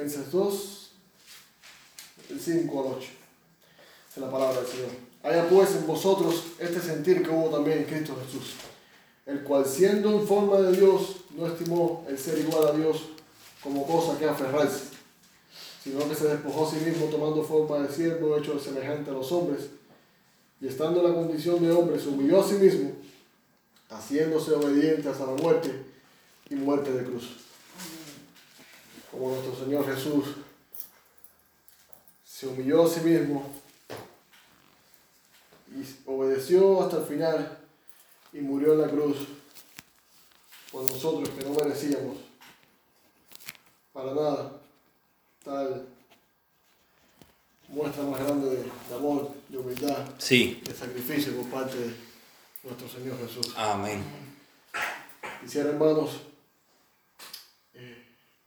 Filipenses 0.00 0.32
2, 0.32 0.90
del 2.30 2.40
5 2.40 2.80
al 2.80 2.94
8. 2.94 3.08
Es 4.12 4.16
la 4.16 4.30
palabra 4.30 4.62
del 4.62 4.66
Señor. 4.66 4.88
Haya 5.22 5.46
pues 5.46 5.76
en 5.76 5.86
vosotros 5.86 6.42
este 6.58 6.80
sentir 6.80 7.22
que 7.22 7.28
hubo 7.28 7.50
también 7.50 7.78
en 7.78 7.84
Cristo 7.84 8.16
Jesús, 8.24 8.54
el 9.26 9.42
cual 9.42 9.66
siendo 9.66 10.10
en 10.18 10.26
forma 10.26 10.56
de 10.56 10.72
Dios 10.74 11.16
no 11.36 11.46
estimó 11.46 12.06
el 12.08 12.18
ser 12.18 12.38
igual 12.38 12.68
a 12.68 12.72
Dios 12.72 13.10
como 13.62 13.86
cosa 13.86 14.18
que 14.18 14.24
aferrarse, 14.24 14.84
sino 15.84 16.08
que 16.08 16.14
se 16.14 16.28
despojó 16.28 16.66
a 16.66 16.70
sí 16.70 16.76
mismo 16.76 17.06
tomando 17.06 17.44
forma 17.44 17.86
de 17.86 17.94
siervo 17.94 18.38
hecho 18.38 18.58
semejante 18.58 19.10
a 19.10 19.14
los 19.14 19.30
hombres, 19.32 19.68
y 20.62 20.66
estando 20.66 21.00
en 21.00 21.08
la 21.08 21.14
condición 21.14 21.62
de 21.62 21.72
hombre 21.72 22.00
se 22.00 22.08
humilló 22.08 22.40
a 22.40 22.48
sí 22.48 22.54
mismo, 22.54 22.92
haciéndose 23.90 24.52
obediente 24.52 25.10
hasta 25.10 25.26
la 25.26 25.32
muerte 25.32 25.70
y 26.48 26.54
muerte 26.54 26.90
de 26.90 27.04
cruz. 27.04 27.49
Como 29.20 29.34
nuestro 29.34 29.54
Señor 29.66 29.84
Jesús 29.84 30.24
se 32.24 32.46
humilló 32.46 32.86
a 32.86 32.88
sí 32.88 33.00
mismo 33.00 33.44
y 35.68 35.84
obedeció 36.06 36.82
hasta 36.82 36.96
el 37.00 37.04
final 37.04 37.58
y 38.32 38.38
murió 38.38 38.72
en 38.72 38.80
la 38.80 38.88
cruz 38.88 39.18
por 40.72 40.90
nosotros 40.90 41.28
que 41.28 41.44
no 41.44 41.50
merecíamos 41.52 42.16
para 43.92 44.14
nada 44.14 44.52
tal 45.44 45.86
muestra 47.68 48.04
más 48.04 48.20
grande 48.24 48.48
de, 48.48 48.62
de 48.88 48.94
amor, 48.96 49.34
de 49.50 49.58
humildad, 49.58 49.98
Sí. 50.16 50.62
de 50.64 50.74
sacrificio 50.74 51.36
por 51.36 51.50
parte 51.50 51.76
de 51.76 51.94
nuestro 52.64 52.88
Señor 52.88 53.18
Jesús. 53.18 53.52
Amén. 53.54 54.02
Quisiera, 55.42 55.68
hermanos, 55.68 56.22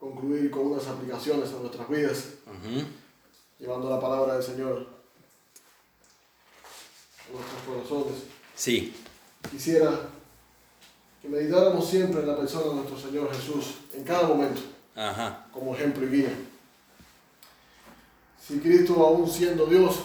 concluir 0.03 0.51
con 0.51 0.67
unas 0.67 0.85
aplicaciones 0.87 1.49
a 1.53 1.59
nuestras 1.59 1.87
vidas, 1.87 2.25
llevando 3.57 3.89
la 3.89 4.01
palabra 4.01 4.33
del 4.33 4.43
Señor 4.43 4.85
a 7.25 7.31
nuestros 7.31 7.61
corazones. 7.65 8.23
Sí. 8.53 8.93
Quisiera 9.49 10.09
que 11.21 11.29
meditáramos 11.29 11.89
siempre 11.89 12.19
en 12.19 12.27
la 12.27 12.35
persona 12.35 12.67
de 12.67 12.75
nuestro 12.75 12.99
Señor 12.99 13.33
Jesús, 13.33 13.75
en 13.93 14.03
cada 14.03 14.27
momento, 14.27 14.59
Ajá. 14.93 15.47
como 15.53 15.73
ejemplo 15.73 16.05
y 16.05 16.09
guía. 16.09 16.33
Si 18.45 18.59
Cristo, 18.59 18.95
aún 19.05 19.29
siendo 19.29 19.65
Dios, 19.67 19.99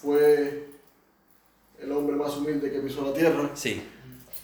fue 0.00 0.70
el 1.78 1.92
hombre 1.92 2.16
más 2.16 2.34
humilde 2.38 2.72
que 2.72 2.80
pisó 2.80 3.02
la 3.04 3.12
tierra, 3.12 3.50
Sí, 3.54 3.82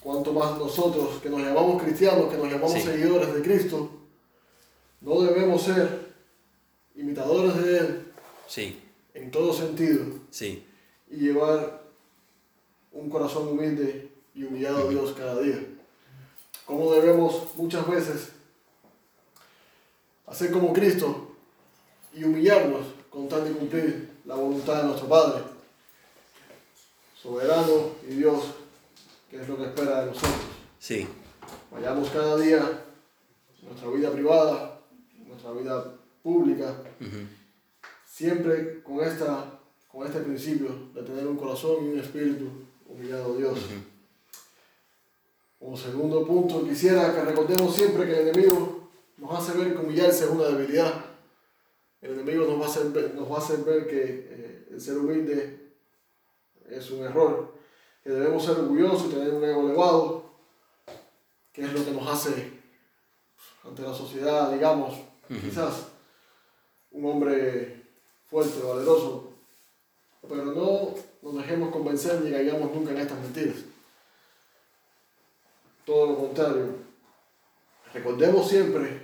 cuanto 0.06 0.32
más 0.32 0.56
nosotros, 0.56 1.20
que 1.20 1.28
nos 1.28 1.40
llamamos 1.40 1.82
cristianos, 1.82 2.30
que 2.30 2.36
nos 2.36 2.46
llamamos 2.46 2.74
Sí. 2.74 2.82
seguidores 2.82 3.34
de 3.34 3.42
Cristo, 3.42 3.90
no 5.00 5.20
debemos 5.22 5.62
ser 5.62 6.14
imitadores 6.94 7.56
de 7.56 7.78
Él 7.78 8.12
sí, 8.46 8.80
en 9.14 9.32
todo 9.32 9.52
sentido 9.52 10.04
sí, 10.30 10.64
y 11.10 11.16
llevar 11.16 11.82
un 12.92 13.10
corazón 13.10 13.48
humilde 13.48 14.12
y 14.32 14.44
humillado 14.44 14.86
a 14.86 14.88
Dios 14.88 15.12
cada 15.18 15.40
día. 15.40 15.60
Como 16.66 16.92
debemos 16.92 17.42
muchas 17.56 17.84
veces 17.88 18.28
hacer 20.24 20.52
como 20.52 20.72
Cristo 20.72 21.32
y 22.14 22.22
humillarnos 22.22 22.86
con 23.10 23.28
tal 23.28 23.42
de 23.44 23.50
cumplir 23.50 24.08
la 24.24 24.36
voluntad 24.36 24.82
de 24.82 24.84
nuestro 24.84 25.08
Padre, 25.08 25.42
soberano 27.20 27.90
y 28.08 28.14
Dios, 28.14 28.44
que 29.30 29.40
es 29.40 29.48
lo 29.48 29.56
que 29.56 29.64
espera 29.64 30.00
de 30.00 30.06
nosotros. 30.06 30.34
sí, 30.78 31.06
Vayamos 31.70 32.08
cada 32.10 32.36
día 32.38 32.84
nuestra 33.62 33.88
vida 33.90 34.10
privada, 34.10 34.80
nuestra 35.26 35.52
vida 35.52 35.94
pública, 36.22 36.74
siempre 38.04 38.82
con, 38.82 39.00
esta, 39.00 39.60
con 39.88 40.06
este 40.06 40.20
principio 40.20 40.90
de 40.94 41.02
tener 41.02 41.26
un 41.26 41.36
corazón 41.36 41.84
y 41.84 41.88
un 41.92 41.98
espíritu 42.00 42.48
humillado 42.88 43.34
a 43.34 43.36
Dios. 43.36 43.52
ujú. 43.58 43.96
Como 45.58 45.76
segundo 45.76 46.26
punto, 46.26 46.64
quisiera 46.64 47.14
que 47.14 47.22
recordemos 47.22 47.74
siempre 47.74 48.06
que 48.06 48.12
el 48.20 48.28
enemigo 48.28 48.88
nos 49.16 49.38
hace 49.38 49.56
ver 49.58 49.72
que 49.72 49.78
humillarse 49.78 50.24
es 50.24 50.30
una 50.30 50.44
debilidad. 50.48 51.04
El 52.00 52.12
enemigo 52.12 52.46
nos 52.46 52.60
va 52.60 52.66
a 52.66 52.68
hacer 52.68 52.90
ver, 52.90 53.14
nos 53.14 53.30
va 53.30 53.36
a 53.36 53.38
hacer 53.38 53.58
ver 53.64 53.86
que 53.86 54.02
eh, 54.04 54.68
el 54.70 54.80
ser 54.80 54.98
humilde 54.98 55.72
es 56.68 56.90
un 56.90 57.04
error, 57.04 57.54
que 58.06 58.12
debemos 58.12 58.44
ser 58.44 58.56
orgullosos 58.60 59.06
y 59.06 59.14
tener 59.14 59.34
un 59.34 59.44
ego 59.44 59.62
elevado, 59.62 60.24
que 61.52 61.62
es 61.62 61.72
lo 61.72 61.84
que 61.84 61.90
nos 61.90 62.06
hace 62.06 62.52
ante 63.64 63.82
la 63.82 63.92
sociedad, 63.92 64.52
digamos, 64.52 64.96
quizás 65.26 65.88
un 66.92 67.04
hombre 67.04 67.82
fuerte, 68.30 68.62
valeroso, 68.62 69.32
pero 70.28 70.44
no 70.44 70.94
nos 71.20 71.36
dejemos 71.36 71.72
convencer 71.72 72.20
ni 72.20 72.30
caigamos 72.30 72.72
nunca 72.72 72.92
en 72.92 72.98
estas 72.98 73.18
mentiras. 73.18 73.56
Todo 75.84 76.06
lo 76.06 76.16
contrario, 76.16 76.76
recordemos 77.92 78.48
siempre 78.48 79.02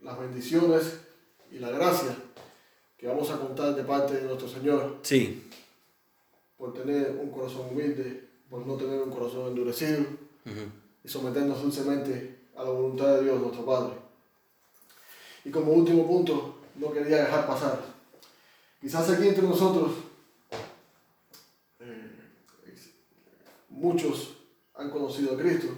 las 0.00 0.18
bendiciones 0.18 0.98
y 1.50 1.58
la 1.58 1.68
gracia 1.68 2.16
que 2.96 3.06
vamos 3.06 3.30
a 3.30 3.38
contar 3.38 3.74
de 3.74 3.84
parte 3.84 4.14
de 4.14 4.22
nuestro 4.22 4.48
Señor. 4.48 4.96
Sí, 5.02 5.46
por 6.64 6.72
tener 6.72 7.18
un 7.20 7.30
corazón 7.30 7.68
humilde, 7.70 8.26
por 8.48 8.66
no 8.66 8.76
tener 8.76 8.98
un 9.02 9.10
corazón 9.10 9.48
endurecido 9.48 10.02
y 11.04 11.06
someternos 11.06 11.60
dulcemente 11.60 12.38
a 12.56 12.64
la 12.64 12.70
voluntad 12.70 13.16
de 13.16 13.24
Dios, 13.24 13.38
nuestro 13.38 13.66
Padre. 13.66 13.92
Y 15.44 15.50
como 15.50 15.72
último 15.72 16.06
punto, 16.06 16.60
no 16.76 16.90
quería 16.90 17.18
dejar 17.18 17.46
pasar. 17.46 17.84
Quizás 18.80 19.10
aquí 19.10 19.28
entre 19.28 19.46
nosotros 19.46 19.92
eh, 21.80 22.10
muchos 23.68 24.38
han 24.74 24.88
conocido 24.88 25.34
a 25.34 25.38
Cristo, 25.38 25.68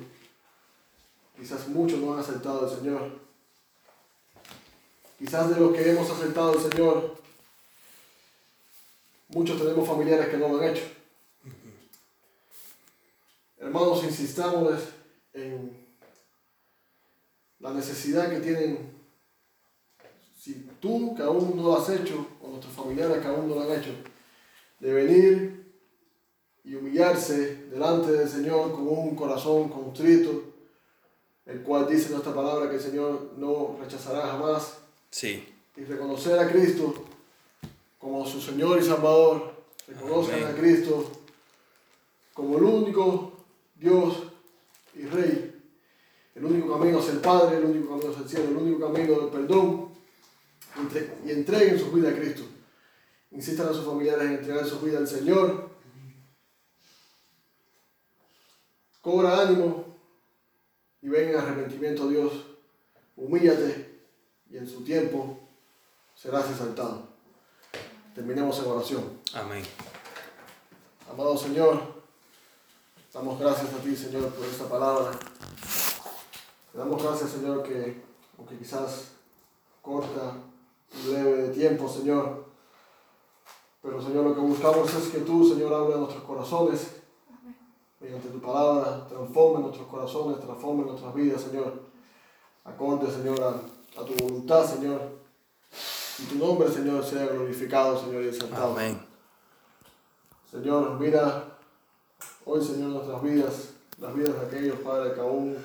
quizás 1.37 1.67
muchos 1.67 1.99
no 1.99 2.15
han 2.15 2.21
aceptado 2.21 2.65
al 2.65 2.79
Señor. 2.79 3.11
Quizás 5.19 5.53
de 5.53 5.61
los 5.61 5.73
que 5.73 5.91
hemos 5.91 6.09
aceptado 6.09 6.53
al 6.53 6.61
Señor, 6.61 7.26
muchos 9.29 9.61
tenemos 9.61 9.87
familiares 9.87 10.29
que 10.29 10.37
no 10.37 10.49
lo 10.49 10.59
han 10.59 10.71
hecho. 10.71 10.83
Hermanos, 13.59 14.05
insistamos 14.05 14.81
en 15.33 15.87
la 17.59 17.73
necesidad 17.73 18.31
que 18.31 18.41
tienen, 18.41 18.79
si 20.39 20.69
tú 20.81 21.15
que 21.15 21.23
aún 21.23 21.57
no 21.57 21.63
lo 21.63 21.79
has 21.79 21.89
hecho, 21.91 22.27
o 22.43 22.49
nuestros 22.49 22.75
familiares 22.75 23.19
que 23.19 23.27
aún 23.27 23.49
no 23.49 23.57
lo 23.57 23.63
han 23.63 23.81
hecho, 23.81 23.91
de 24.79 24.93
venir 24.93 25.75
y 26.63 26.75
humillarse 26.75 27.69
delante 27.69 28.13
del 28.13 28.29
Señor 28.29 28.73
con 28.73 28.87
un 28.87 29.17
corazón 29.17 29.69
contrito, 29.69 30.53
el 31.47 31.63
cual 31.63 31.89
dice 31.89 32.11
nuestra 32.11 32.35
palabra 32.35 32.69
que 32.69 32.77
el 32.77 32.83
Señor 32.83 33.33
no 33.37 33.79
rechazará 33.81 34.27
jamás, 34.29 34.79
sí, 35.11 35.45
y 35.77 35.85
reconocer 35.85 36.39
a 36.39 36.51
Cristo 36.51 36.95
como 38.07 38.25
su 38.25 38.41
Señor 38.41 38.79
y 38.81 38.85
Salvador, 38.85 39.53
reconozcan 39.89 40.41
Amén. 40.41 40.55
a 40.55 40.57
Cristo 40.57 41.11
como 42.33 42.57
el 42.57 42.63
único 42.63 43.33
Dios 43.75 44.23
y 44.95 45.07
Rey, 45.07 45.61
el 46.37 46.45
único 46.45 46.79
camino 46.79 47.01
hacia 47.01 47.15
el 47.15 47.19
Padre, 47.19 47.57
el 47.57 47.65
único 47.65 47.89
camino 47.89 48.11
hacia 48.11 48.23
el 48.23 48.29
cielo, 48.29 48.45
el 48.51 48.57
único 48.59 48.93
camino 48.93 49.19
del 49.19 49.31
perdón, 49.31 49.89
y 51.25 51.31
entreguen 51.33 51.81
su 51.81 51.91
vida 51.91 52.11
a 52.11 52.15
Cristo. 52.15 52.45
Insistan 53.33 53.71
a 53.71 53.73
sus 53.73 53.85
familiares 53.85 54.25
en 54.25 54.35
entregar 54.35 54.65
su 54.65 54.79
vida 54.79 54.99
al 54.99 55.09
Señor. 55.09 55.69
Cobra 59.01 59.41
ánimo 59.41 59.85
y 61.03 61.09
ven 61.09 61.31
en 61.31 61.37
arrepentimiento 61.37 62.05
a 62.05 62.09
Dios. 62.09 62.33
Humíllate 63.17 63.99
y 64.49 64.59
en 64.59 64.69
su 64.69 64.85
tiempo 64.85 65.41
serás 66.15 66.49
exaltado. 66.49 67.16
Terminemos 68.17 68.59
en 68.61 68.71
oración. 68.71 69.05
amén. 69.35 69.63
Amado 71.13 71.37
Señor, 71.37 71.79
damos 73.13 73.39
gracias 73.39 73.75
a 73.75 73.77
ti, 73.77 73.95
Señor, 73.95 74.31
por 74.31 74.47
esta 74.47 74.67
palabra. 74.67 75.11
Te 76.73 76.79
damos 76.79 77.03
gracias, 77.03 77.33
Señor, 77.33 77.63
que 77.63 78.03
aunque 78.39 78.57
quizás 78.57 79.09
corta 79.83 80.33
y 80.95 81.11
breve 81.11 81.43
de 81.43 81.49
tiempo, 81.51 81.87
Señor, 81.91 82.47
pero 83.83 84.01
Señor, 84.01 84.25
lo 84.25 84.35
que 84.35 84.41
buscamos 84.41 84.95
es 84.95 85.09
que 85.11 85.19
tú, 85.19 85.47
Señor, 85.47 85.75
hable 85.75 85.97
a 85.97 85.99
nuestros 85.99 86.25
corazones 86.25 86.93
mediante 88.01 88.29
tu 88.29 88.41
palabra, 88.41 89.07
transforme 89.07 89.61
nuestros 89.61 89.89
corazones, 89.89 90.41
transforme 90.41 90.87
nuestras 90.87 91.15
vidas, 91.15 91.43
Señor. 91.43 91.83
Acorde, 92.65 93.13
Señor, 93.13 93.43
a, 93.43 94.01
a 94.01 94.05
tu 94.07 94.15
voluntad, 94.15 94.65
Señor. 94.65 95.26
Y 96.19 96.23
tu 96.25 96.37
nombre, 96.37 96.69
Señor, 96.71 97.05
sea 97.05 97.27
glorificado, 97.27 97.99
Señor, 98.01 98.23
y 98.25 98.29
exaltado. 98.29 98.73
Amén. 98.73 98.99
Señor, 100.51 100.99
mira 100.99 101.45
hoy, 102.45 102.65
Señor, 102.65 102.91
nuestras 102.91 103.23
vidas, 103.23 103.71
las 104.01 104.15
vidas 104.15 104.35
de 104.41 104.47
aquellos 104.47 104.79
padres 104.81 105.13
que 105.13 105.21
aún 105.21 105.57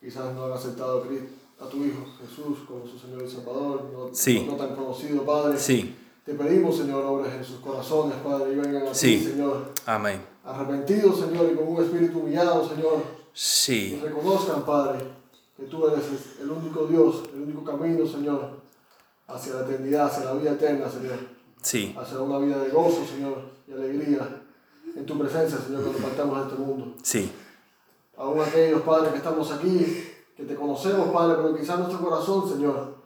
quizás 0.00 0.32
no 0.34 0.44
han 0.44 0.52
aceptado 0.52 1.02
a 1.02 1.06
Cristo, 1.06 1.26
a 1.60 1.68
tu 1.68 1.78
Hijo 1.84 2.04
Jesús 2.20 2.58
como 2.68 2.86
su 2.86 2.98
Señor 2.98 3.22
y 3.24 3.28
Salvador, 3.30 3.90
no, 3.92 4.10
Sí. 4.14 4.46
no 4.48 4.54
tan 4.54 4.74
conocido, 4.76 5.22
Padre. 5.24 5.58
Sí, 5.58 5.96
Te 6.24 6.34
pedimos, 6.34 6.76
Señor, 6.76 7.02
obres 7.06 7.32
en 7.32 7.42
sus 7.42 7.58
corazones, 7.60 8.14
Padre, 8.22 8.52
y 8.52 8.56
vengan 8.56 8.86
a 8.88 8.94
Sí. 8.94 9.16
ti, 9.16 9.24
Señor, 9.30 9.72
amén. 9.86 10.22
arrepentidos, 10.44 11.20
Señor, 11.20 11.50
y 11.50 11.56
con 11.56 11.68
un 11.68 11.82
espíritu 11.82 12.18
humillado, 12.18 12.68
Señor, 12.68 12.98
y 12.98 13.18
Sí, 13.32 13.98
reconozcan, 14.04 14.62
Padre, 14.66 14.98
que 15.56 15.62
tú 15.64 15.86
eres 15.88 16.04
el 16.42 16.50
único 16.50 16.84
Dios, 16.86 17.22
el 17.34 17.40
único 17.44 17.64
camino, 17.64 18.06
Señor, 18.06 18.57
hacia 19.28 19.54
la 19.54 19.60
eternidad, 19.62 20.06
hacia 20.06 20.24
la 20.24 20.32
vida 20.34 20.52
eterna, 20.52 20.88
Señor 20.90 21.18
sí, 21.62 21.94
hacia 22.00 22.20
una 22.20 22.38
vida 22.38 22.58
de 22.58 22.70
gozo, 22.70 23.04
Señor, 23.06 23.42
y 23.68 23.72
alegría 23.72 24.42
en 24.96 25.04
tu 25.06 25.18
presencia, 25.18 25.58
Señor, 25.58 25.82
cuando 25.82 25.98
partamos 26.00 26.36
de 26.38 26.42
este 26.48 26.56
mundo. 26.62 26.94
sí, 27.02 27.30
Aún 28.16 28.40
aquellos 28.40 28.82
padres 28.82 29.12
que 29.12 29.18
estamos 29.18 29.52
aquí, 29.52 30.08
que 30.36 30.42
te 30.42 30.56
conocemos, 30.56 31.08
Padre, 31.10 31.36
pero 31.40 31.56
quizás 31.56 31.78
nuestro 31.78 32.00
corazón, 32.00 32.48
Señor, 32.48 32.96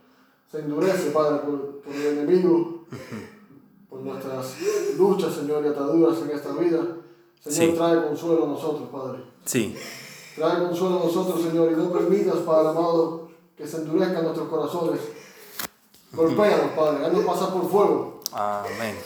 se 0.50 0.60
endurece, 0.60 1.10
Padre, 1.10 1.40
por, 1.40 1.80
por 1.82 1.94
el 1.94 2.18
enemigo, 2.18 2.84
por 3.90 4.00
nuestras 4.00 4.54
luchas, 4.96 5.34
Señor, 5.34 5.64
y 5.64 5.68
ataduras 5.68 6.18
en 6.22 6.30
esta 6.30 6.52
vida. 6.54 6.78
Señor, 7.40 7.70
Sí. 7.70 7.72
trae 7.76 8.02
consuelo 8.06 8.44
a 8.44 8.48
nosotros, 8.48 8.88
Padre. 8.90 9.18
sí, 9.44 9.76
Trae 10.36 10.62
consuelo 10.66 11.02
a 11.02 11.04
nosotros, 11.04 11.42
Señor, 11.42 11.72
y 11.72 11.76
no 11.76 11.92
permitas, 11.92 12.36
Padre 12.36 12.68
amado, 12.70 13.28
que 13.54 13.66
se 13.66 13.76
endurezcan 13.78 14.24
nuestros 14.24 14.48
corazones. 14.48 15.00
Golpéanos, 16.12 16.72
Padre, 16.76 17.06
haznos 17.06 17.24
pasar 17.24 17.52
por 17.52 17.70
fuego. 17.70 18.20
amén. 18.32 18.96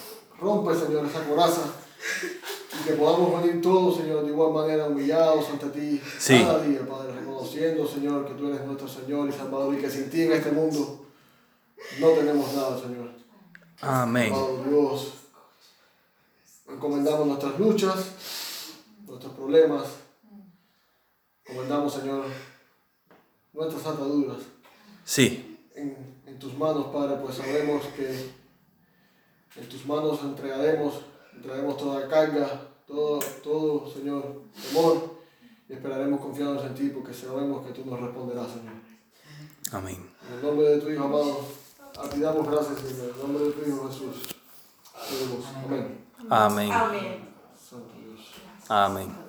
Rompe, 0.40 0.74
Señor, 0.74 1.06
esa 1.06 1.24
coraza 1.24 1.62
y 2.78 2.84
que 2.84 2.92
podamos 2.92 3.42
venir 3.42 3.62
todos, 3.62 3.96
Señor, 3.96 4.24
de 4.24 4.30
igual 4.32 4.52
manera 4.52 4.86
humillados 4.86 5.48
ante 5.50 5.68
ti 5.70 6.00
Sí. 6.18 6.42
cada 6.44 6.60
día, 6.62 6.86
Padre, 6.86 7.12
reconociendo, 7.14 7.86
Señor, 7.86 8.26
que 8.26 8.34
tú 8.34 8.48
eres 8.48 8.64
nuestro 8.66 8.86
Señor 8.88 9.28
y 9.28 9.32
Salvador 9.32 9.74
y 9.74 9.78
que 9.78 9.90
sin 9.90 10.10
ti 10.10 10.22
en 10.22 10.32
este 10.32 10.50
mundo 10.52 11.06
no 12.00 12.08
tenemos 12.10 12.52
nada, 12.54 12.78
Señor. 12.78 13.10
Amén. 13.80 14.32
Amado 14.32 14.64
Dios, 14.68 15.12
encomendamos 16.68 17.26
nuestras 17.28 17.58
luchas, 17.58 17.96
nuestros 19.06 19.32
problemas, 19.34 19.84
encomendamos, 21.46 21.94
Señor, 21.94 22.24
nuestras 23.52 23.86
ataduras 23.86 24.38
Sí, 25.04 25.58
en 25.74 26.15
tus 26.46 26.52
tus 26.52 26.60
manos, 26.60 26.86
Padre, 26.92 27.16
pues 27.20 27.36
sabemos 27.36 27.82
que 27.96 28.30
en 29.56 29.68
tus 29.68 29.84
manos 29.84 30.20
entregaremos, 30.22 31.00
entregaremos 31.34 31.76
toda 31.76 32.00
la 32.00 32.08
carga, 32.08 32.60
todo, 32.86 33.18
todo, 33.42 33.90
Señor, 33.90 34.42
temor, 34.54 35.16
y 35.68 35.72
esperaremos 35.72 36.20
confiados 36.20 36.64
en 36.66 36.74
ti, 36.74 36.90
porque 36.90 37.12
sabemos 37.12 37.66
que 37.66 37.72
tú 37.72 37.84
nos 37.84 38.00
responderás, 38.00 38.48
Señor. 38.48 38.74
Amén. 39.72 40.08
En 40.28 40.36
el 40.36 40.42
nombre 40.42 40.68
de 40.68 40.78
tu 40.78 40.88
Hijo 40.88 41.04
amado, 41.04 41.40
a 41.98 42.08
ti 42.08 42.20
damos 42.20 42.46
gracias, 42.48 42.78
Señor. 42.78 43.08
En 43.08 43.14
el 43.14 43.22
nombre 43.22 43.44
de 43.44 43.50
tu 43.50 43.68
Hijo 43.68 43.88
Jesús. 43.88 44.28
Amén. 45.64 46.04
Amén. 46.30 46.72
Amén. 46.72 47.28
Santo 47.58 47.90
Dios. 47.98 48.20
Amén. 48.68 49.25